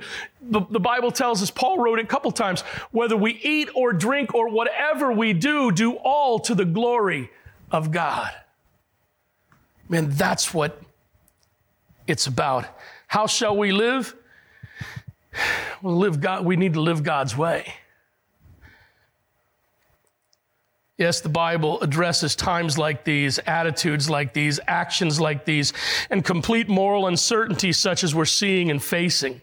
[0.50, 3.92] The, the, Bible tells us, Paul wrote it a couple times, whether we eat or
[3.92, 7.30] drink or whatever we do, do all to the glory
[7.70, 8.30] of God.
[9.88, 10.80] Man, that's what
[12.06, 12.66] it's about.
[13.06, 14.14] How shall we live?
[15.82, 17.74] We'll live God, we need to live God's way.
[20.96, 25.72] Yes, the Bible addresses times like these, attitudes like these, actions like these,
[26.08, 29.40] and complete moral uncertainty such as we're seeing and facing.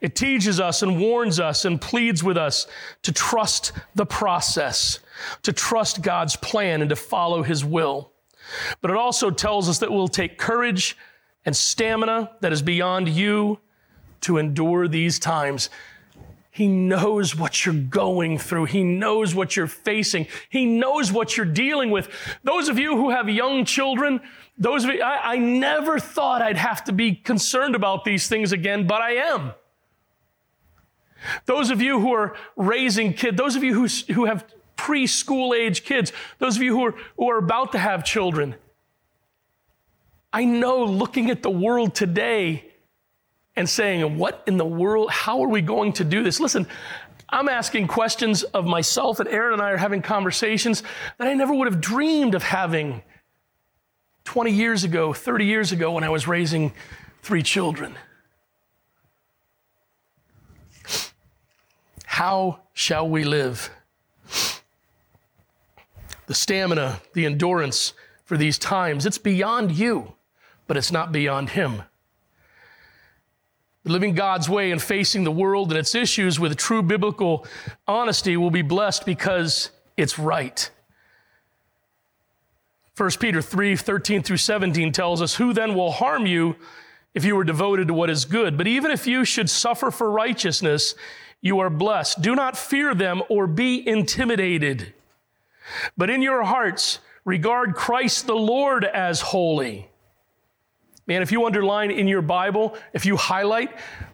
[0.00, 2.66] It teaches us and warns us and pleads with us
[3.02, 5.00] to trust the process,
[5.42, 8.12] to trust God's plan and to follow His will.
[8.80, 10.96] But it also tells us that we'll take courage
[11.44, 13.58] and stamina that is beyond you
[14.22, 15.70] to endure these times.
[16.50, 18.64] He knows what you're going through.
[18.64, 20.26] He knows what you're facing.
[20.48, 22.08] He knows what you're dealing with.
[22.42, 24.20] Those of you who have young children,
[24.58, 28.52] those of you, I, I never thought I'd have to be concerned about these things
[28.52, 29.52] again, but I am.
[31.46, 34.44] Those of you who are raising kids, those of you who, who have
[34.76, 38.54] preschool age kids, those of you who are, who are about to have children,
[40.32, 42.64] I know looking at the world today,
[43.58, 45.10] and saying, What in the world?
[45.10, 46.38] How are we going to do this?
[46.38, 46.66] Listen,
[47.28, 50.82] I'm asking questions of myself, and Aaron and I are having conversations
[51.18, 53.02] that I never would have dreamed of having
[54.28, 56.74] 20 years ago, 30 years ago, when I was raising
[57.22, 57.94] three children.
[62.04, 63.70] How shall we live?
[66.26, 67.94] The stamina, the endurance
[68.26, 70.12] for these times, it's beyond you,
[70.66, 71.84] but it's not beyond Him
[73.84, 77.46] living God's way and facing the world and its issues with true biblical
[77.86, 80.70] honesty will be blessed because it's right.
[82.98, 86.56] 1 Peter 3 13 through 17 tells us, Who then will harm you
[87.14, 88.56] if you are devoted to what is good?
[88.56, 90.94] But even if you should suffer for righteousness,
[91.40, 92.20] you are blessed.
[92.20, 94.94] Do not fear them or be intimidated.
[95.96, 99.88] But in your hearts, regard Christ the Lord as holy
[101.08, 103.70] Man, if you underline in your Bible, if you highlight,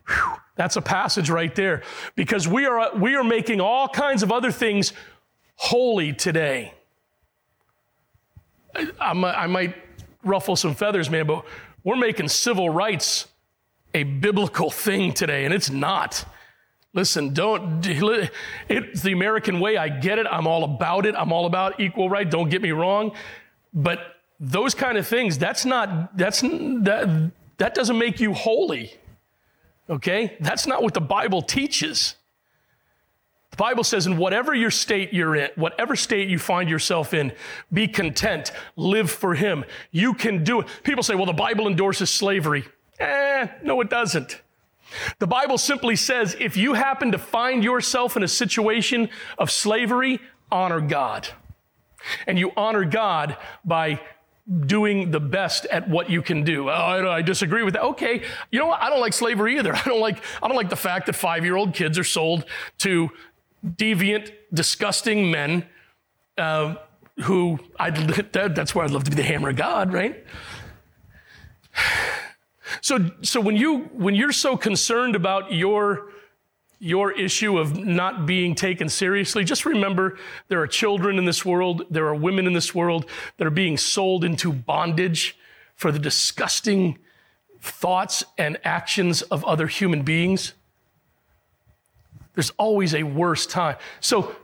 [0.06, 1.82] whew, that's a passage right there.
[2.14, 4.92] Because we are, we are making all kinds of other things
[5.56, 6.72] holy today.
[8.74, 9.74] I, I might
[10.22, 11.44] ruffle some feathers, man, but
[11.82, 13.28] we're making civil rights
[13.92, 16.24] a biblical thing today, and it's not.
[16.94, 17.84] Listen, don't,
[18.68, 19.76] it's the American way.
[19.76, 20.26] I get it.
[20.30, 21.14] I'm all about it.
[21.16, 22.28] I'm all about equal right.
[22.28, 23.12] Don't get me wrong.
[23.72, 23.98] But
[24.38, 28.94] those kind of things, that's not, that's, that, that doesn't make you holy.
[29.90, 30.36] Okay?
[30.40, 32.14] That's not what the Bible teaches.
[33.54, 37.30] The Bible says, in whatever your state you're in, whatever state you find yourself in,
[37.72, 39.64] be content, live for Him.
[39.92, 40.66] You can do it.
[40.82, 42.64] People say, well, the Bible endorses slavery.
[42.98, 44.40] Eh, no, it doesn't.
[45.20, 49.08] The Bible simply says, if you happen to find yourself in a situation
[49.38, 50.18] of slavery,
[50.50, 51.28] honor God.
[52.26, 54.00] And you honor God by
[54.66, 56.70] doing the best at what you can do.
[56.70, 57.84] Oh, I, I, disagree with that.
[57.84, 58.82] Okay, you know what?
[58.82, 59.74] I don't like slavery either.
[59.76, 62.44] I don't like I don't like the fact that five year old kids are sold
[62.78, 63.10] to
[63.64, 65.66] deviant, disgusting men
[66.38, 66.76] uh,
[67.22, 67.90] who I
[68.32, 70.24] that, that's where I'd love to be the hammer of God, right?
[72.80, 76.08] So so when you when you're so concerned about your
[76.78, 81.84] your issue of not being taken seriously, just remember there are children in this world,
[81.90, 83.06] there are women in this world
[83.36, 85.36] that are being sold into bondage
[85.74, 86.98] for the disgusting
[87.60, 90.54] thoughts and actions of other human beings.
[92.34, 93.76] There's always a worse time.
[94.00, 94.34] So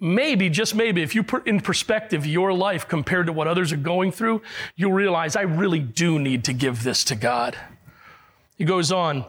[0.00, 3.76] maybe, just maybe, if you put in perspective your life compared to what others are
[3.76, 4.42] going through,
[4.76, 7.56] you'll realize I really do need to give this to God.
[8.56, 9.24] He goes on,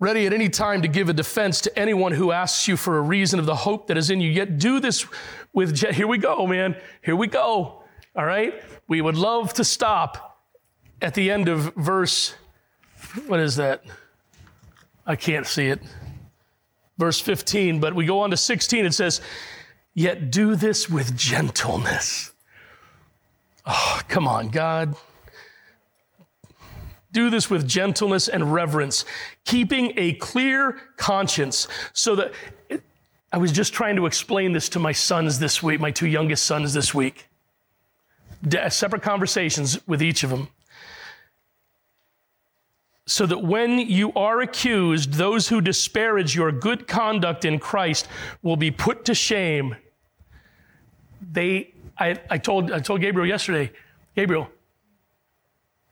[0.00, 3.00] ready at any time to give a defense to anyone who asks you for a
[3.00, 4.30] reason of the hope that is in you.
[4.30, 5.06] Yet do this
[5.52, 7.82] with, here we go, man, here we go.
[8.14, 8.62] All right?
[8.86, 10.40] We would love to stop
[11.00, 12.34] at the end of verse,
[13.26, 13.84] what is that?
[15.06, 15.80] I can't see it
[16.98, 18.84] verse 15, but we go on to 16.
[18.84, 19.20] It says,
[19.94, 22.32] Yet do this with gentleness.
[23.66, 24.94] Oh, come on, God.
[27.10, 29.04] Do this with gentleness and reverence,
[29.44, 32.32] keeping a clear conscience so that
[32.68, 32.82] it,
[33.32, 36.44] I was just trying to explain this to my sons this week, my two youngest
[36.44, 37.26] sons this week.
[38.46, 40.48] De- separate conversations with each of them
[43.08, 48.06] so that when you are accused, those who disparage your good conduct in Christ
[48.42, 49.74] will be put to shame.
[51.32, 53.72] They, I, I, told, I told Gabriel yesterday,
[54.14, 54.50] Gabriel,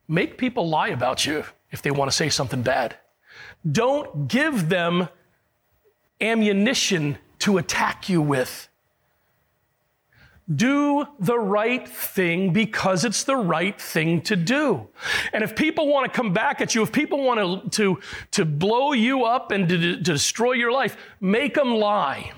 [0.07, 2.97] make people lie about you if they want to say something bad.
[3.73, 5.09] Don't give them
[6.21, 8.69] ammunition to attack you with.
[10.55, 14.88] Do the right thing because it's the right thing to do.
[15.32, 18.01] And if people want to come back at you, if people want to, to,
[18.32, 22.32] to blow you up and to, to destroy your life, make them lie.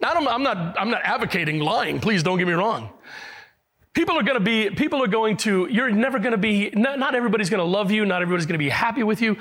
[0.00, 2.90] Now, I'm not, I'm not advocating lying, please don't get me wrong.
[3.92, 6.98] People are going to be, people are going to, you're never going to be, not,
[6.98, 9.36] not everybody's going to love you, not everybody's going to be happy with you.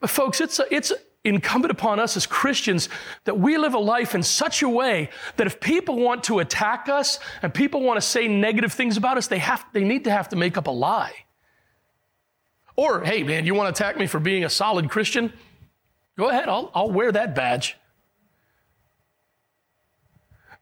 [0.00, 0.92] But folks, it's, a, it's,
[1.28, 2.88] incumbent upon us as Christians
[3.24, 6.88] that we live a life in such a way that if people want to attack
[6.88, 10.10] us and people want to say negative things about us, they, have, they need to
[10.10, 11.14] have to make up a lie.
[12.76, 15.32] Or, hey, man, you want to attack me for being a solid Christian?
[16.16, 17.76] Go ahead, I'll, I'll wear that badge.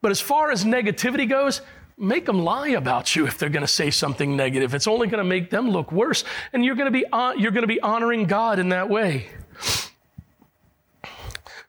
[0.00, 1.62] But as far as negativity goes,
[1.98, 4.74] make them lie about you if they're going to say something negative.
[4.74, 7.50] It's only going to make them look worse, and you're going to be, uh, you're
[7.50, 9.28] going to be honoring God in that way.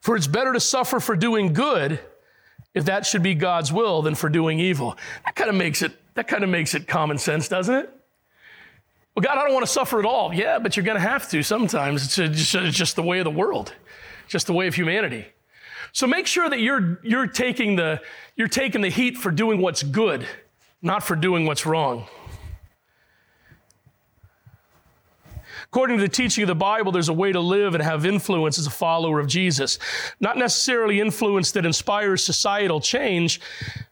[0.08, 2.00] For it's better to suffer for doing good,
[2.72, 4.96] if that should be God's will, than for doing evil.
[5.26, 7.90] That kind of makes it, that kind of makes it common sense, doesn't it?
[9.14, 10.32] Well, God, I don't want to suffer at all.
[10.32, 12.04] Yeah, but you're going to have to sometimes.
[12.06, 13.74] It's just, it's just the way of the world,
[14.28, 15.26] just the way of humanity.
[15.92, 18.00] So make sure that you're, you're, taking the,
[18.34, 20.26] you're taking the heat for doing what's good,
[20.80, 22.06] not for doing what's wrong.
[25.70, 28.58] According to the teaching of the Bible, there's a way to live and have influence
[28.58, 29.78] as a follower of Jesus.
[30.18, 33.40] Not necessarily influence that inspires societal change,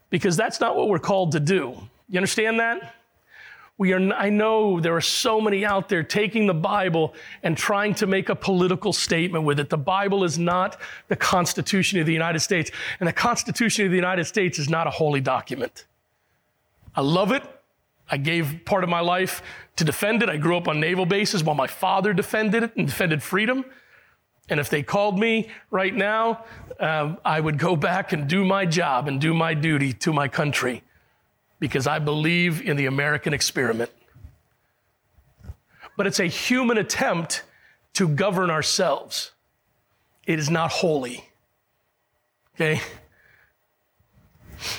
[0.09, 1.77] because that's not what we're called to do.
[2.09, 2.95] You understand that?
[3.79, 7.13] We are, I know there are so many out there taking the Bible
[7.43, 9.69] and trying to make a political statement with it.
[9.69, 12.71] The Bible is not the Constitution of the United States,
[13.01, 15.85] and the Constitution of the United States is not a holy document.
[16.95, 17.43] I love it.
[18.11, 19.43] I gave part of my life
[19.77, 20.29] to defend it.
[20.29, 23.65] I grew up on naval bases while my father defended it and defended freedom.
[24.49, 26.45] And if they called me right now,
[26.79, 30.29] um, I would go back and do my job and do my duty to my
[30.29, 30.83] country
[31.59, 33.91] because I believe in the American experiment.
[35.97, 37.43] But it's a human attempt
[37.95, 39.33] to govern ourselves,
[40.27, 41.25] it is not holy.
[42.55, 42.81] Okay?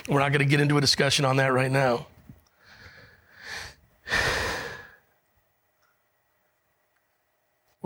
[0.08, 2.06] We're not going to get into a discussion on that right now.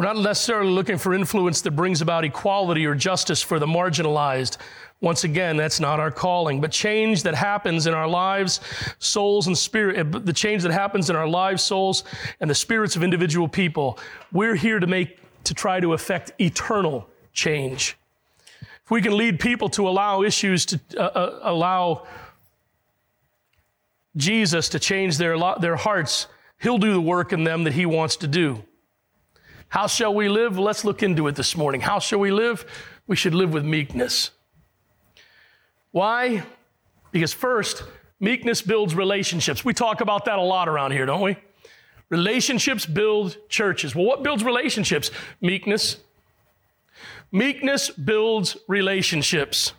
[0.02, 4.58] We're not necessarily looking for influence that brings about equality or justice for the marginalized.
[4.99, 6.60] Once again, that's not our calling.
[6.60, 8.62] But change that happens in our lives,
[8.97, 12.04] souls, and spirit, eh, the change that happens in our lives, souls,
[12.39, 13.99] and the spirits of individual people,
[14.32, 17.95] we're here to make, to try to affect eternal change.
[18.84, 22.08] If we can lead people to allow issues to uh, uh, allow
[24.18, 26.26] Jesus to change their, their hearts,
[26.60, 28.64] He'll do the work in them that He wants to do.
[29.72, 30.59] How shall we live?
[30.59, 31.80] Let's look into it this morning.
[31.80, 32.65] How shall we live?
[33.07, 34.32] We should live with meekness.
[35.91, 36.43] Why?
[37.13, 37.84] Because first,
[38.19, 39.63] meekness builds relationships.
[39.63, 41.38] We talk about that a lot around here, don't we?
[42.09, 43.95] Relationships build churches.
[43.95, 45.09] Well, what builds relationships?
[45.39, 45.99] Meekness.
[47.32, 49.72] Meekness builds relationships.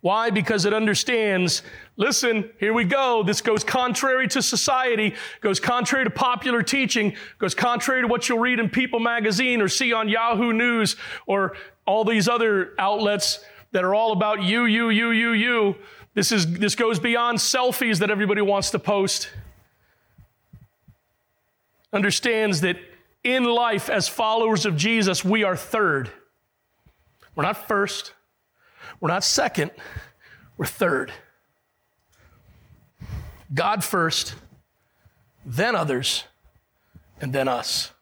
[0.00, 0.30] Why?
[0.30, 1.62] Because it understands,
[1.96, 3.24] listen, here we go.
[3.24, 8.38] This goes contrary to society, goes contrary to popular teaching, goes contrary to what you'll
[8.38, 10.94] read in People magazine or see on Yahoo News
[11.26, 15.76] or all these other outlets that are all about you, you, you, you, you.
[16.14, 19.30] This is this goes beyond selfies that everybody wants to post.
[21.92, 22.76] Understands that
[23.24, 26.10] in life as followers of Jesus, we are third.
[27.34, 28.14] We're not first.
[29.00, 29.70] We're not second,
[30.56, 31.12] we're third.
[33.54, 34.34] God first,
[35.46, 36.24] then others,
[37.20, 37.92] and then us.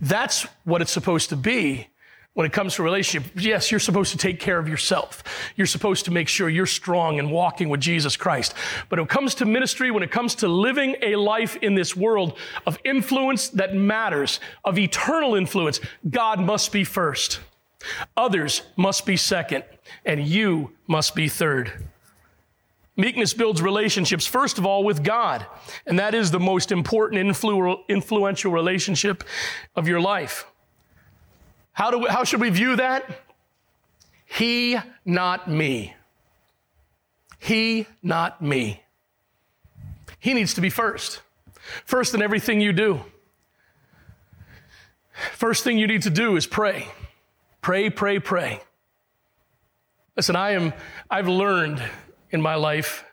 [0.00, 1.88] That's what it's supposed to be
[2.34, 3.30] when it comes to relationship.
[3.36, 5.22] Yes, you're supposed to take care of yourself.
[5.56, 8.54] You're supposed to make sure you're strong and walking with Jesus Christ.
[8.88, 11.94] But when it comes to ministry, when it comes to living a life in this
[11.94, 17.40] world of influence that matters, of eternal influence, God must be first.
[18.16, 19.64] Others must be second,
[20.04, 21.86] and you must be third.
[22.96, 25.46] Meekness builds relationships, first of all, with God,
[25.86, 29.24] and that is the most important, influ- influential relationship
[29.74, 30.46] of your life.
[31.72, 33.04] How, do we, how should we view that?
[34.24, 35.94] He, not me.
[37.40, 38.80] He, not me.
[40.20, 41.20] He needs to be first.
[41.84, 43.00] First in everything you do.
[45.32, 46.88] First thing you need to do is pray.
[47.64, 48.60] Pray, pray, pray.
[50.18, 50.74] Listen, I am,
[51.10, 51.82] I've learned
[52.30, 53.06] in my life,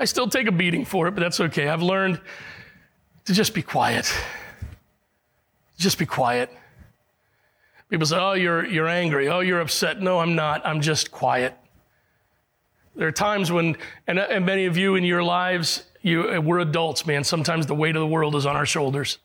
[0.00, 1.68] I still take a beating for it, but that's okay.
[1.68, 2.20] I've learned
[3.26, 4.12] to just be quiet.
[5.78, 6.50] Just be quiet.
[7.88, 9.28] People say, oh, you're, you're angry.
[9.28, 10.02] Oh, you're upset.
[10.02, 10.66] No, I'm not.
[10.66, 11.56] I'm just quiet.
[12.96, 13.76] There are times when,
[14.08, 17.22] and, and many of you in your lives, you, we're adults, man.
[17.22, 19.18] Sometimes the weight of the world is on our shoulders.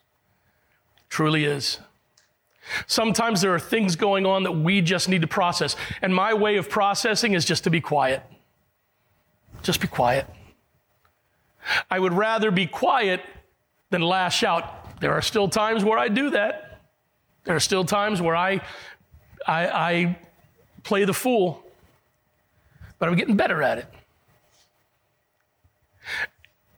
[1.08, 1.80] Truly is.
[2.86, 5.76] Sometimes there are things going on that we just need to process.
[6.02, 8.22] And my way of processing is just to be quiet.
[9.62, 10.26] Just be quiet.
[11.90, 13.20] I would rather be quiet
[13.90, 15.00] than lash out.
[15.00, 16.80] There are still times where I do that.
[17.44, 18.60] There are still times where I,
[19.46, 20.18] I, I
[20.82, 21.64] play the fool,
[22.98, 23.86] but I'm getting better at it.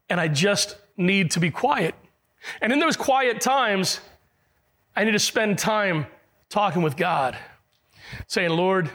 [0.08, 1.94] And I just need to be quiet.
[2.60, 4.00] And in those quiet times,
[4.94, 6.06] I need to spend time
[6.48, 7.36] talking with God,
[8.26, 8.90] saying, Lord,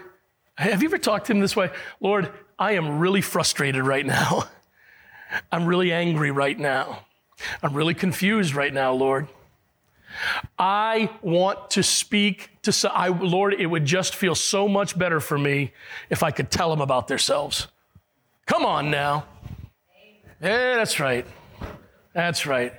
[0.56, 1.72] have you ever talked to him this way?
[2.00, 4.46] Lord, I am really frustrated right now.
[5.52, 7.06] I'm really angry right now.
[7.62, 9.28] I'm really confused right now, Lord.
[10.58, 15.38] I want to speak to I, Lord, it would just feel so much better for
[15.38, 15.74] me
[16.10, 17.68] if I could tell them about themselves.
[18.46, 19.26] Come on now.
[20.42, 21.26] Yeah, that's right.
[22.14, 22.74] That's right.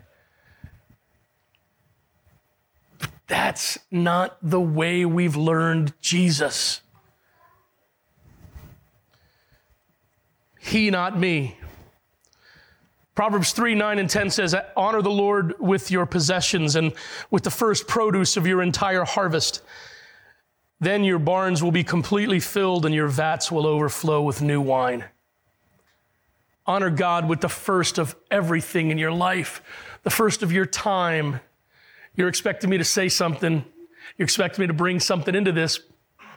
[3.29, 6.81] That's not the way we've learned Jesus.
[10.59, 11.57] He, not me.
[13.14, 16.93] Proverbs 3 9 and 10 says, Honor the Lord with your possessions and
[17.31, 19.62] with the first produce of your entire harvest.
[20.81, 25.05] Then your barns will be completely filled and your vats will overflow with new wine.
[26.64, 29.62] Honor God with the first of everything in your life,
[30.03, 31.41] the first of your time,
[32.19, 33.64] you're expecting me to say something.
[34.16, 35.79] You're expecting me to bring something into this,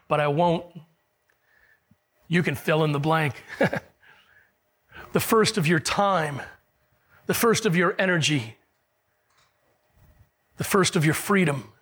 [0.08, 0.64] but I won't.
[2.28, 3.44] You can fill in the blank.
[5.12, 6.40] the first of your time,
[7.26, 8.58] the first of your energy,
[10.58, 11.74] the first of your freedom,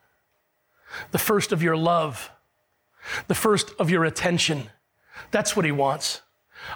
[1.11, 2.31] the first of your love,
[3.27, 4.69] the first of your attention.
[5.31, 6.21] That's what he wants.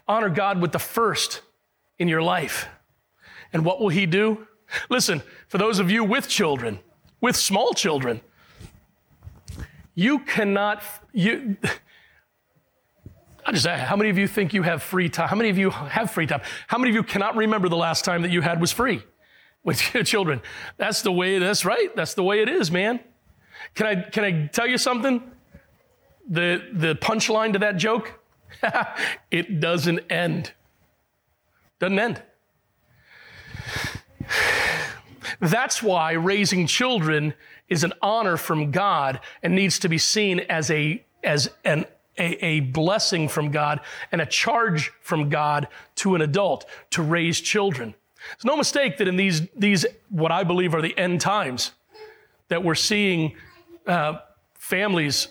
[0.09, 1.41] Honor God with the first
[1.97, 2.67] in your life.
[3.53, 4.45] And what will he do?
[4.89, 6.79] Listen, for those of you with children,
[7.23, 8.19] with small children.
[9.95, 11.55] You cannot, you,
[13.45, 15.29] I just how many of you think you have free time?
[15.29, 16.41] How many of you have free time?
[16.67, 19.03] How many of you cannot remember the last time that you had was free
[19.63, 20.41] with your children?
[20.75, 21.95] That's the way, that's right.
[21.95, 22.99] That's the way it is, man.
[23.73, 25.23] Can I, can I tell you something?
[26.29, 28.19] The, the punchline to that joke?
[29.31, 30.51] it doesn't end.
[31.79, 32.21] Doesn't end.
[35.39, 37.33] That's why raising children
[37.69, 41.85] is an honor from God and needs to be seen as a, as an,
[42.17, 43.79] a, a blessing from God
[44.11, 47.95] and a charge from God to an adult to raise children.
[48.33, 51.71] It's no mistake that in these, these, what I believe are the end times,
[52.47, 53.35] that we're seeing
[53.87, 54.19] uh,
[54.55, 55.27] families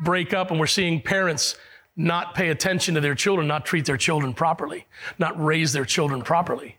[0.00, 1.56] break up and we're seeing parents
[1.96, 4.86] not pay attention to their children, not treat their children properly,
[5.18, 6.76] not raise their children properly.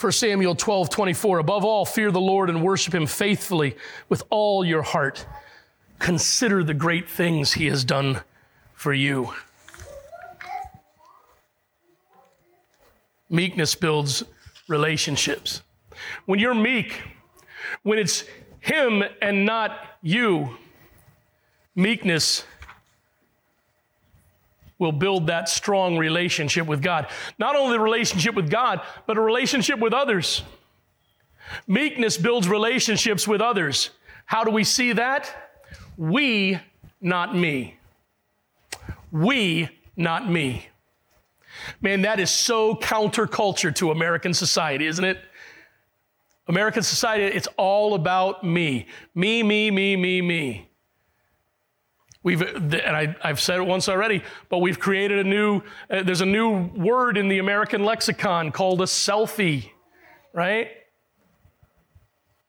[0.00, 1.40] 1 Samuel 12, 24.
[1.40, 3.76] Above all, fear the Lord and worship him faithfully
[4.08, 5.26] with all your heart.
[5.98, 8.22] Consider the great things he has done
[8.72, 9.34] for you.
[13.28, 14.24] Meekness builds
[14.68, 15.60] relationships.
[16.24, 17.02] When you're meek,
[17.82, 18.24] when it's
[18.60, 20.56] him and not you,
[21.76, 22.44] meekness
[24.80, 27.06] will build that strong relationship with God.
[27.38, 30.42] Not only the relationship with God, but a relationship with others.
[31.68, 33.90] Meekness builds relationships with others.
[34.24, 35.52] How do we see that?
[35.96, 36.58] We,
[37.00, 37.76] not me.
[39.12, 40.66] We, not me.
[41.82, 45.18] Man, that is so counterculture to American society, isn't it?
[46.48, 48.86] American society, it's all about me.
[49.14, 50.69] Me, me, me, me, me.
[52.22, 56.20] We've, and I, have said it once already, but we've created a new, uh, there's
[56.20, 59.70] a new word in the American lexicon called a selfie,
[60.34, 60.68] right?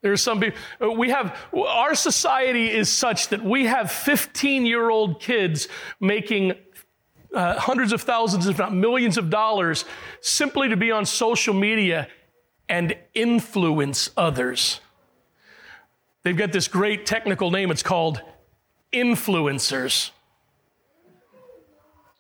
[0.01, 4.89] There's some people, uh, we have, our society is such that we have 15 year
[4.89, 5.69] old kids
[6.01, 6.53] making
[7.34, 9.86] uh, hundreds of thousands, if not millions of dollars,
[10.19, 12.09] simply to be on social media
[12.67, 14.82] and influence others.
[16.24, 18.22] They've got this great technical name, it's called
[18.94, 20.12] influencers.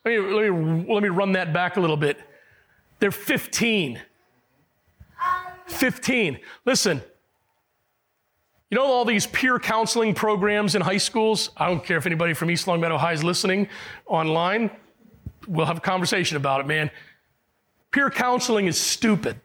[0.03, 2.19] Let me, let me, let me run that back a little bit.
[2.99, 3.99] They're 15.
[5.67, 6.39] 15.
[6.65, 7.01] Listen,
[8.69, 11.49] you know all these peer counseling programs in high schools?
[11.57, 13.67] I don't care if anybody from East Longmeadow High is listening
[14.05, 14.71] online.
[15.47, 16.89] We'll have a conversation about it, man.
[17.91, 19.39] Peer counseling is stupid.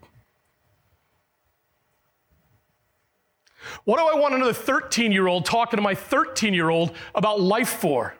[3.84, 7.40] What do I want another 13 year old talking to my 13 year old about
[7.40, 8.14] life for?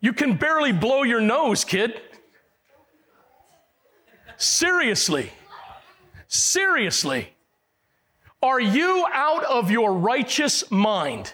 [0.00, 2.00] You can barely blow your nose, kid.
[4.36, 5.30] Seriously.
[6.26, 7.32] Seriously.
[8.42, 11.32] Are you out of your righteous mind?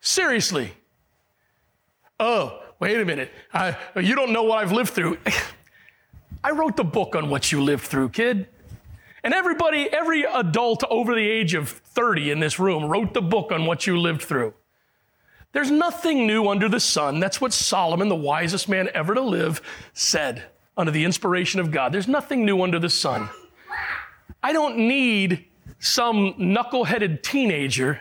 [0.00, 0.72] Seriously.
[2.18, 3.30] Oh, wait a minute.
[3.54, 5.18] I, you don't know what I've lived through.
[6.44, 8.48] I wrote the book on what you lived through, kid.
[9.24, 13.52] And everybody, every adult over the age of 30 in this room wrote the book
[13.52, 14.54] on what you lived through.
[15.52, 17.20] There's nothing new under the sun.
[17.20, 19.60] That's what Solomon, the wisest man ever to live,
[19.92, 20.44] said
[20.76, 21.92] under the inspiration of God.
[21.92, 23.28] There's nothing new under the sun.
[24.42, 25.44] I don't need
[25.78, 28.00] some knuckle-headed teenager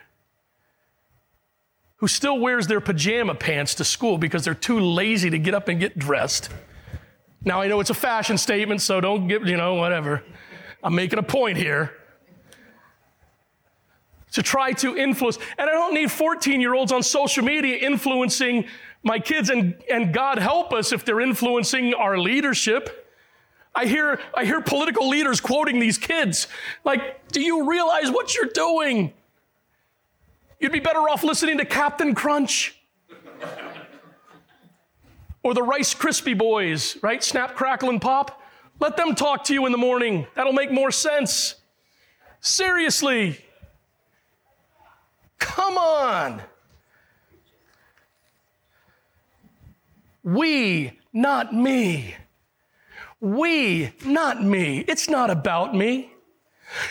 [1.97, 5.67] who still wears their pajama pants to school because they're too lazy to get up
[5.67, 6.49] and get dressed.
[7.43, 10.23] Now I know it's a fashion statement, so don't get, you know, whatever.
[10.83, 11.93] I'm making a point here.
[14.33, 18.65] To try to influence, and I don't need 14 year olds on social media influencing
[19.03, 23.09] my kids, and, and God help us if they're influencing our leadership.
[23.75, 26.47] I hear, I hear political leaders quoting these kids
[26.85, 29.13] like, Do you realize what you're doing?
[30.59, 32.77] You'd be better off listening to Captain Crunch
[35.43, 37.23] or the Rice Krispie Boys, right?
[37.23, 38.40] Snap, crackle, and pop.
[38.81, 40.25] Let them talk to you in the morning.
[40.33, 41.53] That'll make more sense.
[42.39, 43.37] Seriously.
[45.37, 46.41] Come on.
[50.23, 52.15] We, not me.
[53.19, 54.79] We, not me.
[54.87, 56.11] It's not about me.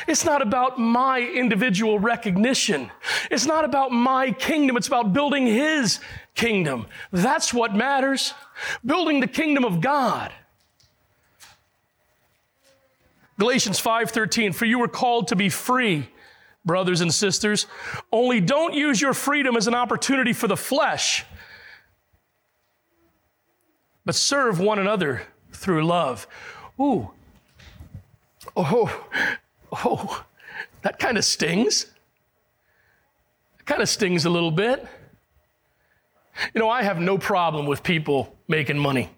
[0.07, 2.93] It's not about my individual recognition.
[3.33, 4.77] It's not about my kingdom.
[4.77, 5.99] It's about building His
[6.37, 6.87] kingdom.
[7.11, 8.33] That's what matters.
[8.87, 10.33] Building the kingdom of God.
[13.41, 16.11] Galatians 5:13 For you were called to be free,
[16.67, 17.67] brothers and sisters.
[18.13, 21.25] Only don't use your freedom as an opportunity for the flesh,
[24.05, 25.23] but serve one another
[25.53, 26.27] through love.
[26.79, 27.11] Ooh.
[28.55, 29.07] Oh.
[29.73, 30.25] Oh.
[30.83, 31.85] That kind of stings.
[33.59, 34.87] It kind of stings a little bit.
[36.55, 39.11] You know, I have no problem with people making money.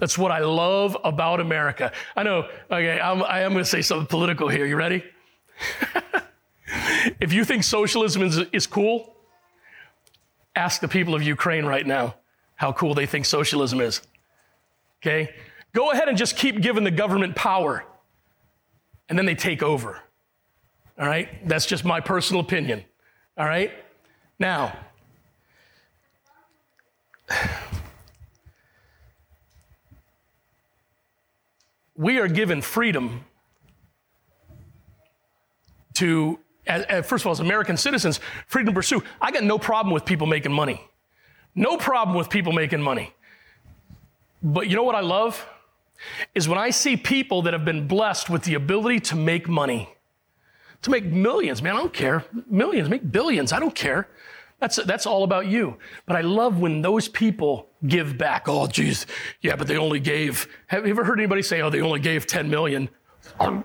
[0.00, 1.92] That's what I love about America.
[2.16, 4.64] I know, okay, I'm, I am going to say something political here.
[4.66, 5.04] You ready?
[7.20, 9.14] if you think socialism is, is cool,
[10.56, 12.16] ask the people of Ukraine right now
[12.56, 14.00] how cool they think socialism is.
[15.02, 15.34] Okay?
[15.74, 17.84] Go ahead and just keep giving the government power,
[19.08, 20.00] and then they take over.
[20.98, 21.46] All right?
[21.46, 22.84] That's just my personal opinion.
[23.36, 23.70] All right?
[24.38, 24.76] Now,
[32.00, 33.24] we are given freedom
[35.94, 39.02] to, first of all, as American citizens, freedom to pursue.
[39.20, 40.82] I got no problem with people making money.
[41.54, 43.12] No problem with people making money.
[44.42, 45.46] But you know what I love?
[46.34, 49.94] is when I see people that have been blessed with the ability to make money,
[50.82, 51.62] to make millions.
[51.62, 52.24] Man, I don't care.
[52.48, 53.52] Millions, make billions.
[53.52, 54.08] I don't care.
[54.60, 55.76] That's, that's all about you.
[56.06, 58.44] But I love when those people give back.
[58.46, 59.06] Oh, geez.
[59.40, 60.46] Yeah, but they only gave.
[60.66, 62.90] Have you ever heard anybody say, oh, they only gave 10 million?
[63.38, 63.64] Um,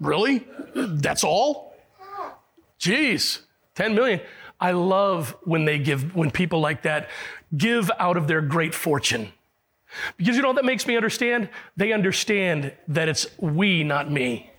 [0.00, 0.46] really?
[0.74, 1.74] That's all?
[2.78, 3.40] Geez,
[3.74, 4.20] 10 million.
[4.58, 7.10] I love when they give, when people like that
[7.56, 9.32] give out of their great fortune.
[10.16, 11.48] Because you know what that makes me understand?
[11.76, 14.49] They understand that it's we, not me.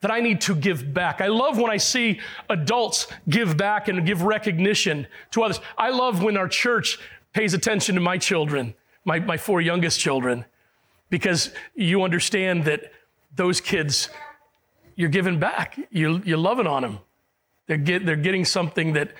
[0.00, 1.20] That I need to give back.
[1.20, 5.60] I love when I see adults give back and give recognition to others.
[5.76, 6.98] I love when our church
[7.32, 8.74] pays attention to my children,
[9.04, 10.44] my, my four youngest children,
[11.10, 12.92] because you understand that
[13.34, 14.08] those kids,
[14.96, 15.78] you're giving back.
[15.90, 16.98] You, you're loving on them.
[17.66, 19.12] They're, get, they're getting something that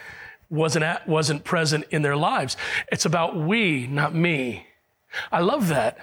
[0.50, 2.56] wasn't, at, wasn't present in their lives.
[2.90, 4.66] It's about we, not me.
[5.30, 5.98] I love that.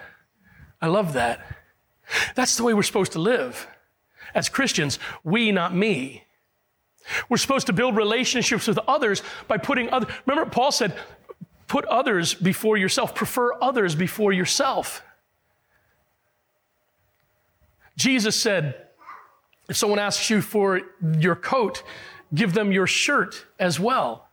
[0.82, 1.46] I love that.
[2.36, 3.68] That's the way we're supposed to live.
[4.36, 6.26] As Christians, we, not me.
[7.30, 10.08] We're supposed to build relationships with others by putting other.
[10.26, 10.96] Remember, Paul said,
[11.68, 15.02] put others before yourself, prefer others before yourself.
[17.98, 18.86] Jesus said,
[19.70, 20.82] if someone asks you for
[21.18, 21.84] your coat,
[22.34, 24.28] give them your shirt as well.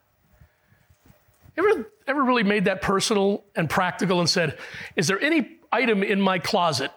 [1.56, 4.58] Ever, ever really made that personal and practical and said,
[4.96, 6.90] Is there any item in my closet,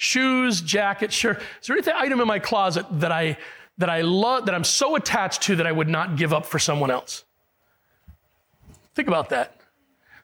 [0.00, 3.36] shoes, jacket, shirt, is there anything item in my closet that I
[3.76, 6.58] that I love that I'm so attached to that I would not give up for
[6.58, 7.24] someone else?
[8.94, 9.60] Think about that.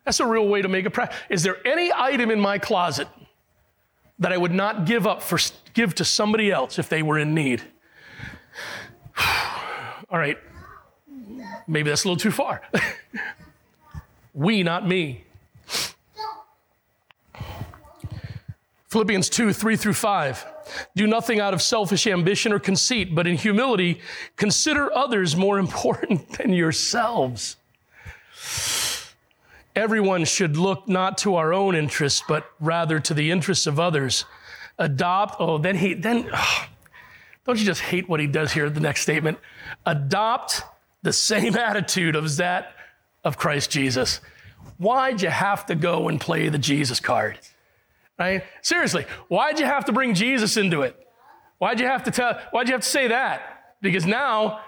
[0.04, 1.18] That's a real way to make a practice.
[1.28, 3.06] Is there any item in my closet
[4.18, 5.38] that I would not give up for
[5.74, 7.62] give to somebody else if they were in need?
[10.08, 10.38] All right,
[11.66, 12.62] maybe that's a little too far.
[14.32, 15.25] we, not me.
[18.96, 20.46] Philippians 2 3 through 5.
[20.96, 24.00] Do nothing out of selfish ambition or conceit, but in humility,
[24.36, 27.56] consider others more important than yourselves.
[29.74, 34.24] Everyone should look not to our own interests, but rather to the interests of others.
[34.78, 36.66] Adopt, oh, then he, then, oh,
[37.44, 39.38] don't you just hate what he does here, the next statement?
[39.84, 40.62] Adopt
[41.02, 42.72] the same attitude as that
[43.24, 44.22] of Christ Jesus.
[44.78, 47.38] Why'd you have to go and play the Jesus card?
[48.18, 48.44] Right?
[48.62, 50.96] Seriously, why'd you have to bring Jesus into it?
[51.58, 53.76] Why'd you have to tell, why'd you have to say that?
[53.80, 54.60] Because now,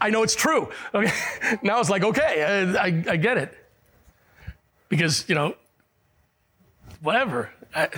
[0.00, 0.68] I know it's true.
[0.94, 1.12] Okay?
[1.62, 3.54] Now it's like, okay, I, I, I get it.
[4.88, 5.54] Because, you know,
[7.00, 7.50] whatever.
[7.74, 7.88] I,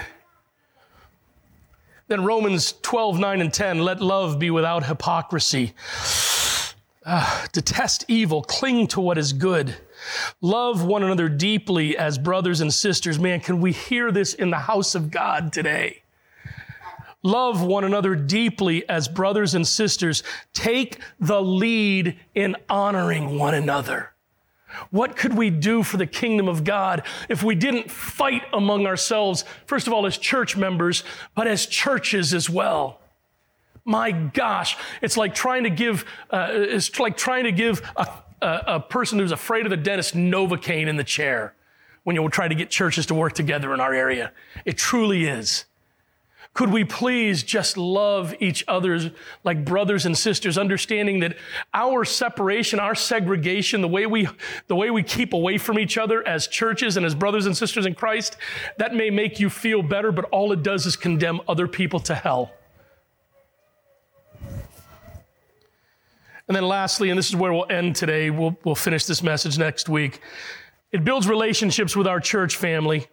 [2.08, 5.74] then Romans 12, 9, and 10 let love be without hypocrisy.
[7.04, 9.76] Uh, detest evil, cling to what is good.
[10.40, 13.18] Love one another deeply as brothers and sisters.
[13.18, 16.02] Man, can we hear this in the house of God today?
[17.22, 20.22] Love one another deeply as brothers and sisters.
[20.52, 24.10] Take the lead in honoring one another.
[24.90, 29.44] What could we do for the kingdom of God if we didn't fight among ourselves,
[29.66, 31.02] first of all, as church members,
[31.34, 33.00] but as churches as well?
[33.86, 38.08] My gosh, it's like trying to give, uh, it's like trying to give a,
[38.44, 41.54] a, a person who's afraid of the dentist Novocaine in the chair
[42.04, 44.32] when you will try to get churches to work together in our area.
[44.64, 45.64] It truly is.
[46.52, 49.10] Could we please just love each other
[49.42, 51.36] like brothers and sisters, understanding that
[51.72, 54.28] our separation, our segregation, the way we,
[54.68, 57.86] the way we keep away from each other as churches and as brothers and sisters
[57.86, 58.36] in Christ,
[58.78, 62.14] that may make you feel better, but all it does is condemn other people to
[62.14, 62.52] hell.
[66.46, 69.58] And then lastly, and this is where we'll end today, we'll, we'll finish this message
[69.58, 70.20] next week.
[70.92, 73.06] It builds relationships with our church family.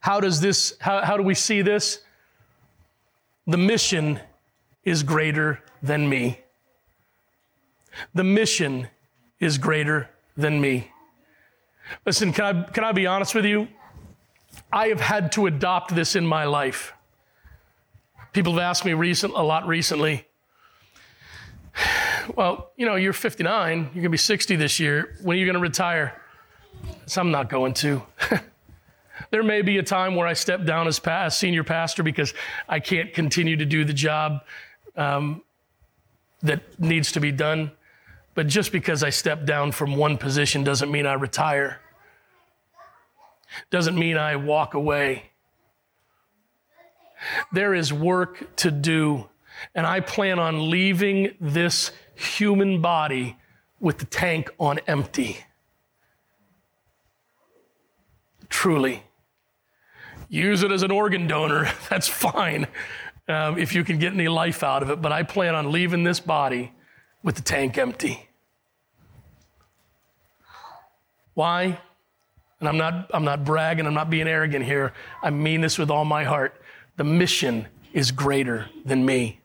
[0.00, 2.00] How does this, how, how do we see this?
[3.46, 4.20] The mission
[4.84, 6.40] is greater than me.
[8.14, 8.88] The mission
[9.40, 10.92] is greater than me.
[12.04, 13.66] Listen, can I, can I be honest with you?
[14.72, 16.92] I have had to adopt this in my life.
[18.32, 20.26] People have asked me recent, a lot recently,
[22.36, 25.16] well, you know, you're 59, you're going to be 60 this year.
[25.22, 26.20] When are you going to retire?
[27.06, 28.02] So I'm not going to.
[29.30, 32.34] There may be a time where I step down as pa- senior pastor because
[32.68, 34.42] I can't continue to do the job
[34.96, 35.42] um,
[36.42, 37.72] that needs to be done.
[38.34, 41.80] But just because I step down from one position doesn't mean I retire,
[43.70, 45.30] doesn't mean I walk away.
[47.52, 49.28] There is work to do,
[49.74, 53.36] and I plan on leaving this human body
[53.80, 55.38] with the tank on empty.
[58.48, 59.04] Truly.
[60.28, 61.70] use it as an organ donor.
[61.90, 62.66] That's fine
[63.28, 65.00] um, if you can get any life out of it.
[65.00, 66.72] But I plan on leaving this body
[67.22, 68.28] with the tank empty.
[71.34, 71.78] Why?
[72.58, 74.92] And I'm not, I'm not bragging, I'm not being arrogant here.
[75.22, 76.60] I mean this with all my heart.
[76.96, 79.40] The mission is greater than me.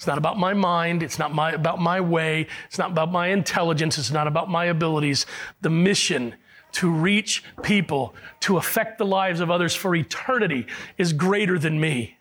[0.00, 1.02] It's not about my mind.
[1.02, 2.46] It's not my, about my way.
[2.64, 3.98] It's not about my intelligence.
[3.98, 5.26] It's not about my abilities.
[5.60, 6.36] The mission
[6.72, 12.16] to reach people, to affect the lives of others for eternity is greater than me.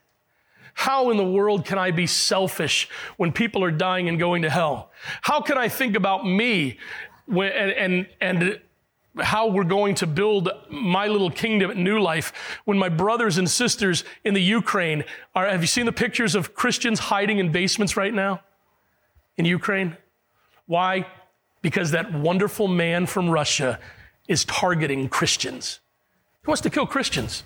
[0.74, 4.50] How in the world can I be selfish when people are dying and going to
[4.50, 4.92] hell?
[5.22, 6.80] How can I think about me
[7.28, 8.60] when, and, and, and
[9.18, 12.32] how we're going to build my little kingdom at New Life
[12.66, 15.04] when my brothers and sisters in the Ukraine
[15.36, 18.42] are, have you seen the pictures of Christians hiding in basements right now
[19.38, 19.98] in Ukraine?
[20.68, 21.08] Why?
[21.62, 23.80] Because that wonderful man from Russia
[24.28, 25.80] is targeting Christians.
[26.44, 27.44] He wants to kill Christians.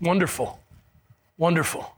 [0.00, 0.60] Wonderful.
[1.38, 1.95] Wonderful.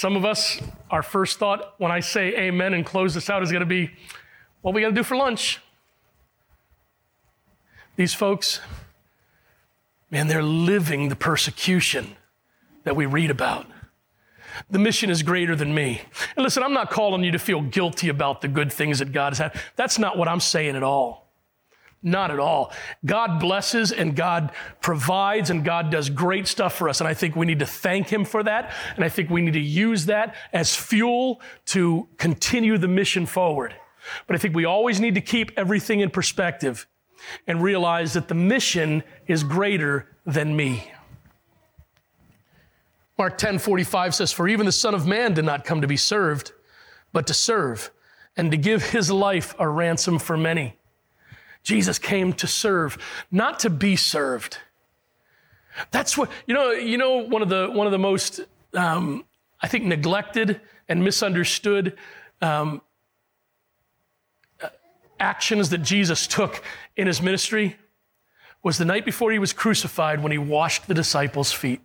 [0.00, 0.58] Some of us,
[0.90, 3.90] our first thought when I say amen and close this out is going to be,
[4.62, 5.60] what we got to do for lunch?
[7.96, 8.60] These folks,
[10.10, 12.16] man, they're living the persecution
[12.84, 13.66] that we read about.
[14.70, 16.00] The mission is greater than me.
[16.34, 19.34] And listen, I'm not calling you to feel guilty about the good things that God
[19.34, 19.60] has had.
[19.76, 21.29] That's not what I'm saying at all.
[22.02, 22.72] Not at all.
[23.04, 27.00] God blesses and God provides and God does great stuff for us.
[27.00, 28.72] And I think we need to thank Him for that.
[28.96, 33.74] And I think we need to use that as fuel to continue the mission forward.
[34.26, 36.86] But I think we always need to keep everything in perspective
[37.46, 40.90] and realize that the mission is greater than me.
[43.18, 45.98] Mark 10 45 says, For even the Son of Man did not come to be
[45.98, 46.52] served,
[47.12, 47.90] but to serve
[48.36, 50.79] and to give his life a ransom for many.
[51.62, 52.98] Jesus came to serve,
[53.30, 54.58] not to be served.
[55.90, 56.72] That's what you know.
[56.72, 58.40] You know one of the one of the most
[58.74, 59.24] um,
[59.60, 61.96] I think neglected and misunderstood
[62.42, 62.82] um,
[65.18, 66.62] actions that Jesus took
[66.96, 67.76] in his ministry
[68.62, 71.80] was the night before he was crucified when he washed the disciples' feet.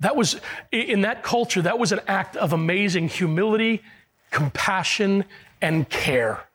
[0.00, 0.40] That was
[0.70, 1.62] in that culture.
[1.62, 3.82] That was an act of amazing humility,
[4.30, 5.24] compassion,
[5.60, 6.47] and care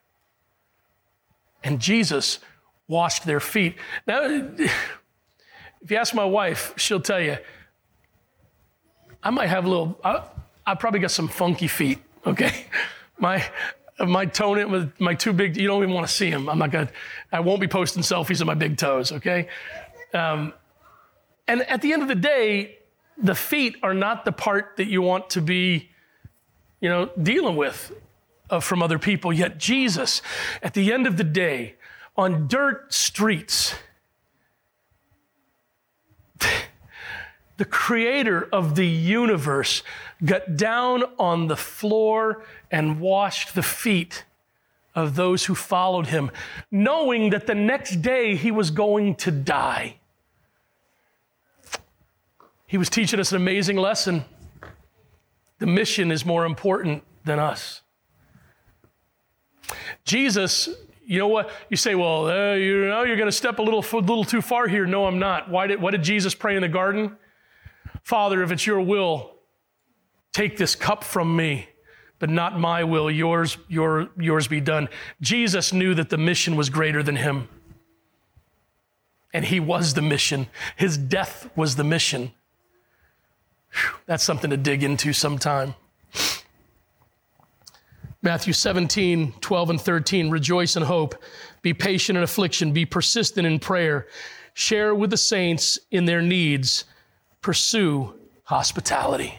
[1.64, 2.40] and Jesus
[2.88, 3.76] washed their feet.
[4.06, 7.38] Now, if you ask my wife, she'll tell you,
[9.22, 10.24] I might have a little, I,
[10.66, 12.66] I probably got some funky feet, okay?
[13.20, 13.46] My,
[14.00, 16.50] my toe with my two big, you don't even want to see them.
[16.50, 16.94] I'm not going to,
[17.32, 19.48] I won't be posting selfies of my big toes, okay?
[20.14, 20.52] Um,
[21.48, 22.80] and at the end of the day,
[23.18, 25.90] the feet are not the part that you want to be,
[26.82, 27.94] you know, dealing with
[28.54, 29.34] Uh, from other people.
[29.34, 30.22] Yet Jesus,
[30.62, 31.74] at the end of the day,
[32.16, 33.74] on dirt streets,
[37.58, 39.82] the creator of the universe
[40.24, 44.24] got down on the floor and washed the feet
[44.94, 46.30] of those who followed him,
[46.70, 49.96] knowing that the next day he was going to die.
[52.68, 54.26] He was teaching us an amazing lesson.
[55.58, 57.83] The mission is more important than us.
[60.06, 60.70] Jesus,
[61.06, 61.50] you know what?
[61.70, 64.68] You say, well, uh, you know, you're going to step a little, little too far
[64.68, 64.86] here.
[64.86, 65.50] No, I'm not.
[65.50, 67.18] Why did, what did Jesus pray in the garden?
[68.04, 69.32] Father, if it's your will,
[70.34, 71.70] take this cup from me,
[72.20, 74.90] but not my will, yours, your, yours be done.
[75.22, 77.48] Jesus knew that the mission was greater than him.
[79.34, 80.48] And he was the mission.
[80.76, 82.34] His death was the mission.
[83.72, 85.76] Whew, that's something to dig into sometime.
[88.24, 90.30] Matthew 17, 12, and 13.
[90.30, 91.22] Rejoice in hope.
[91.62, 92.72] Be patient in affliction.
[92.72, 94.08] Be persistent in prayer.
[94.54, 96.86] Share with the saints in their needs.
[97.42, 98.14] Pursue
[98.46, 99.36] hospitality.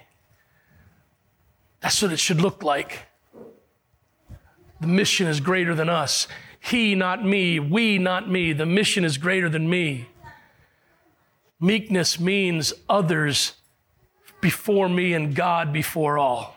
[1.81, 3.07] That's what it should look like.
[4.83, 6.29] The mission is greater than us.
[6.61, 7.59] He, not me.
[7.59, 8.53] We, not me.
[8.53, 10.09] The mission is greater than me.
[11.59, 13.55] Meekness means others
[14.43, 16.54] before me and God before all.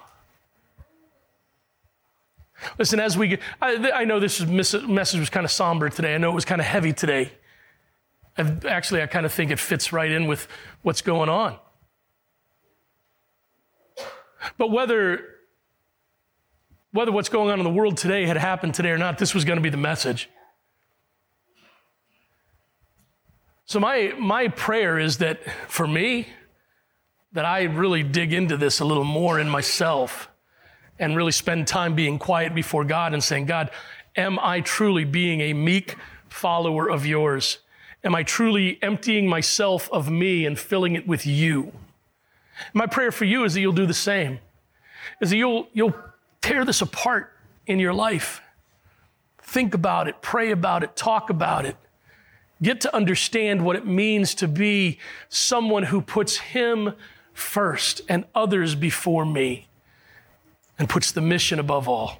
[2.78, 6.16] Listen, as we get, I, I know this message was kind of somber today.
[6.16, 7.32] I know it was kind of heavy today.
[8.38, 10.47] I've, actually, I kind of think it fits right in with
[10.82, 11.58] what's going on.
[14.58, 15.24] But whether
[16.91, 19.45] whether what's going on in the world today had happened today or not, this was
[19.45, 20.30] going to be the message.
[23.66, 26.28] So my my prayer is that for me,
[27.34, 30.30] that I really dig into this a little more in myself
[31.00, 33.72] and really spend time being quiet before God and saying, God,
[34.18, 35.95] Am I truly being a meek
[36.28, 37.60] follower of yours?
[38.04, 41.72] Am I truly emptying myself of me and filling it with you?
[42.74, 44.39] My prayer for you is that you'll do the same,
[45.22, 45.95] is that you'll, you'll
[46.41, 47.32] tear this apart
[47.68, 48.41] in your life.
[49.39, 51.78] Think about it, pray about it, talk about it.
[52.60, 54.98] Get to understand what it means to be
[55.30, 56.93] someone who puts Him
[57.34, 59.68] first and others before me
[60.80, 62.20] and puts the mission above all.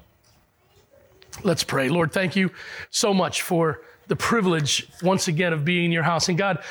[1.44, 1.88] Let's pray.
[1.88, 2.50] Lord, thank you
[2.90, 6.28] so much for the privilege once again of being in your house.
[6.28, 6.62] And God,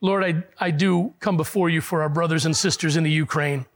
[0.00, 3.66] Lord, I, I do come before you for our brothers and sisters in the Ukraine.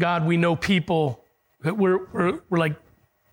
[0.00, 1.22] God, we know people,
[1.62, 2.74] we're, we're, we're like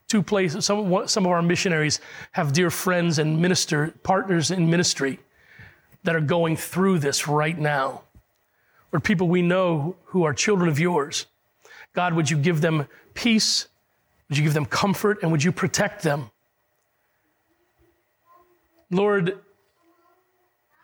[0.08, 0.66] two places.
[0.66, 2.00] Some, some of our missionaries
[2.34, 5.20] have dear friends and minister partners in ministry
[6.04, 8.04] that are going through this right now.
[8.92, 11.26] Or people we know who are children of yours.
[11.94, 13.68] God, would you give them peace?
[14.30, 15.20] Would you give them comfort?
[15.22, 16.32] And would you protect them?
[18.92, 19.40] Lord,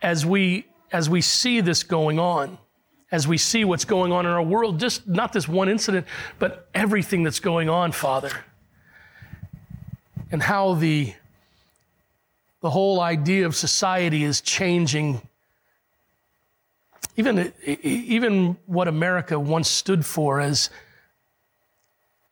[0.01, 2.57] as we as we see this going on,
[3.11, 6.05] as we see what's going on in our world, just not this one incident,
[6.37, 8.31] but everything that's going on, Father
[10.31, 11.13] and how the,
[12.61, 15.21] the whole idea of society is changing.
[17.17, 20.69] Even, even what America once stood for as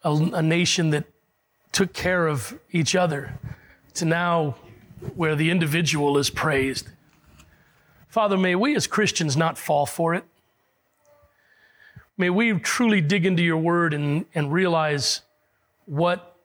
[0.03, 1.05] a, a nation that
[1.71, 3.39] took care of each other
[3.95, 4.55] to now
[5.15, 6.89] where the individual is praised.
[8.09, 10.23] Father, may we as Christians not fall for it.
[12.17, 15.21] May we truly dig into your word and, and realize
[15.86, 16.38] what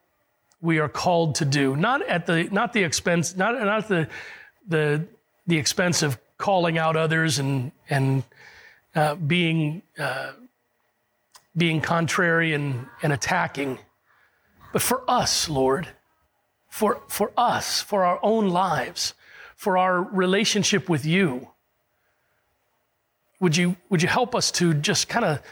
[0.60, 4.08] we are called to do, not at the not the expense, not not the
[4.66, 5.04] the
[5.46, 8.22] the expense of calling out others and and
[8.94, 10.32] uh, being uh,
[11.56, 13.78] being contrary and, and attacking,
[14.72, 15.88] but for us, Lord,
[16.68, 19.14] for for us, for our own lives,
[19.56, 21.48] for our relationship with you.
[23.40, 25.42] Would you would you help us to just kind of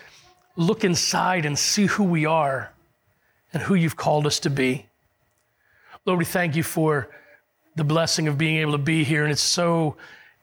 [0.56, 2.72] look inside and see who we are
[3.52, 4.86] and who you've called us to be?
[6.04, 7.08] Lord, we thank you for
[7.74, 9.22] the blessing of being able to be here.
[9.22, 9.96] And it's so,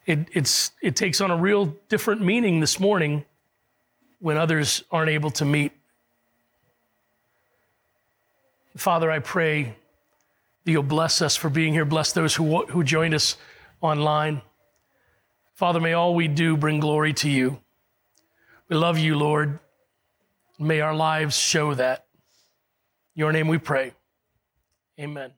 [0.06, 3.26] it, it's, it takes on a real different meaning this morning
[4.20, 5.72] when others aren't able to meet.
[8.76, 9.76] Father, I pray
[10.66, 11.86] that you'll bless us for being here.
[11.86, 13.38] Bless those who, who joined us
[13.82, 14.42] online.
[15.54, 17.60] Father, may all we do bring glory to you.
[18.70, 19.60] We love you, Lord.
[20.58, 22.06] May our lives show that.
[23.16, 23.94] In your name we pray.
[25.00, 25.32] Amen.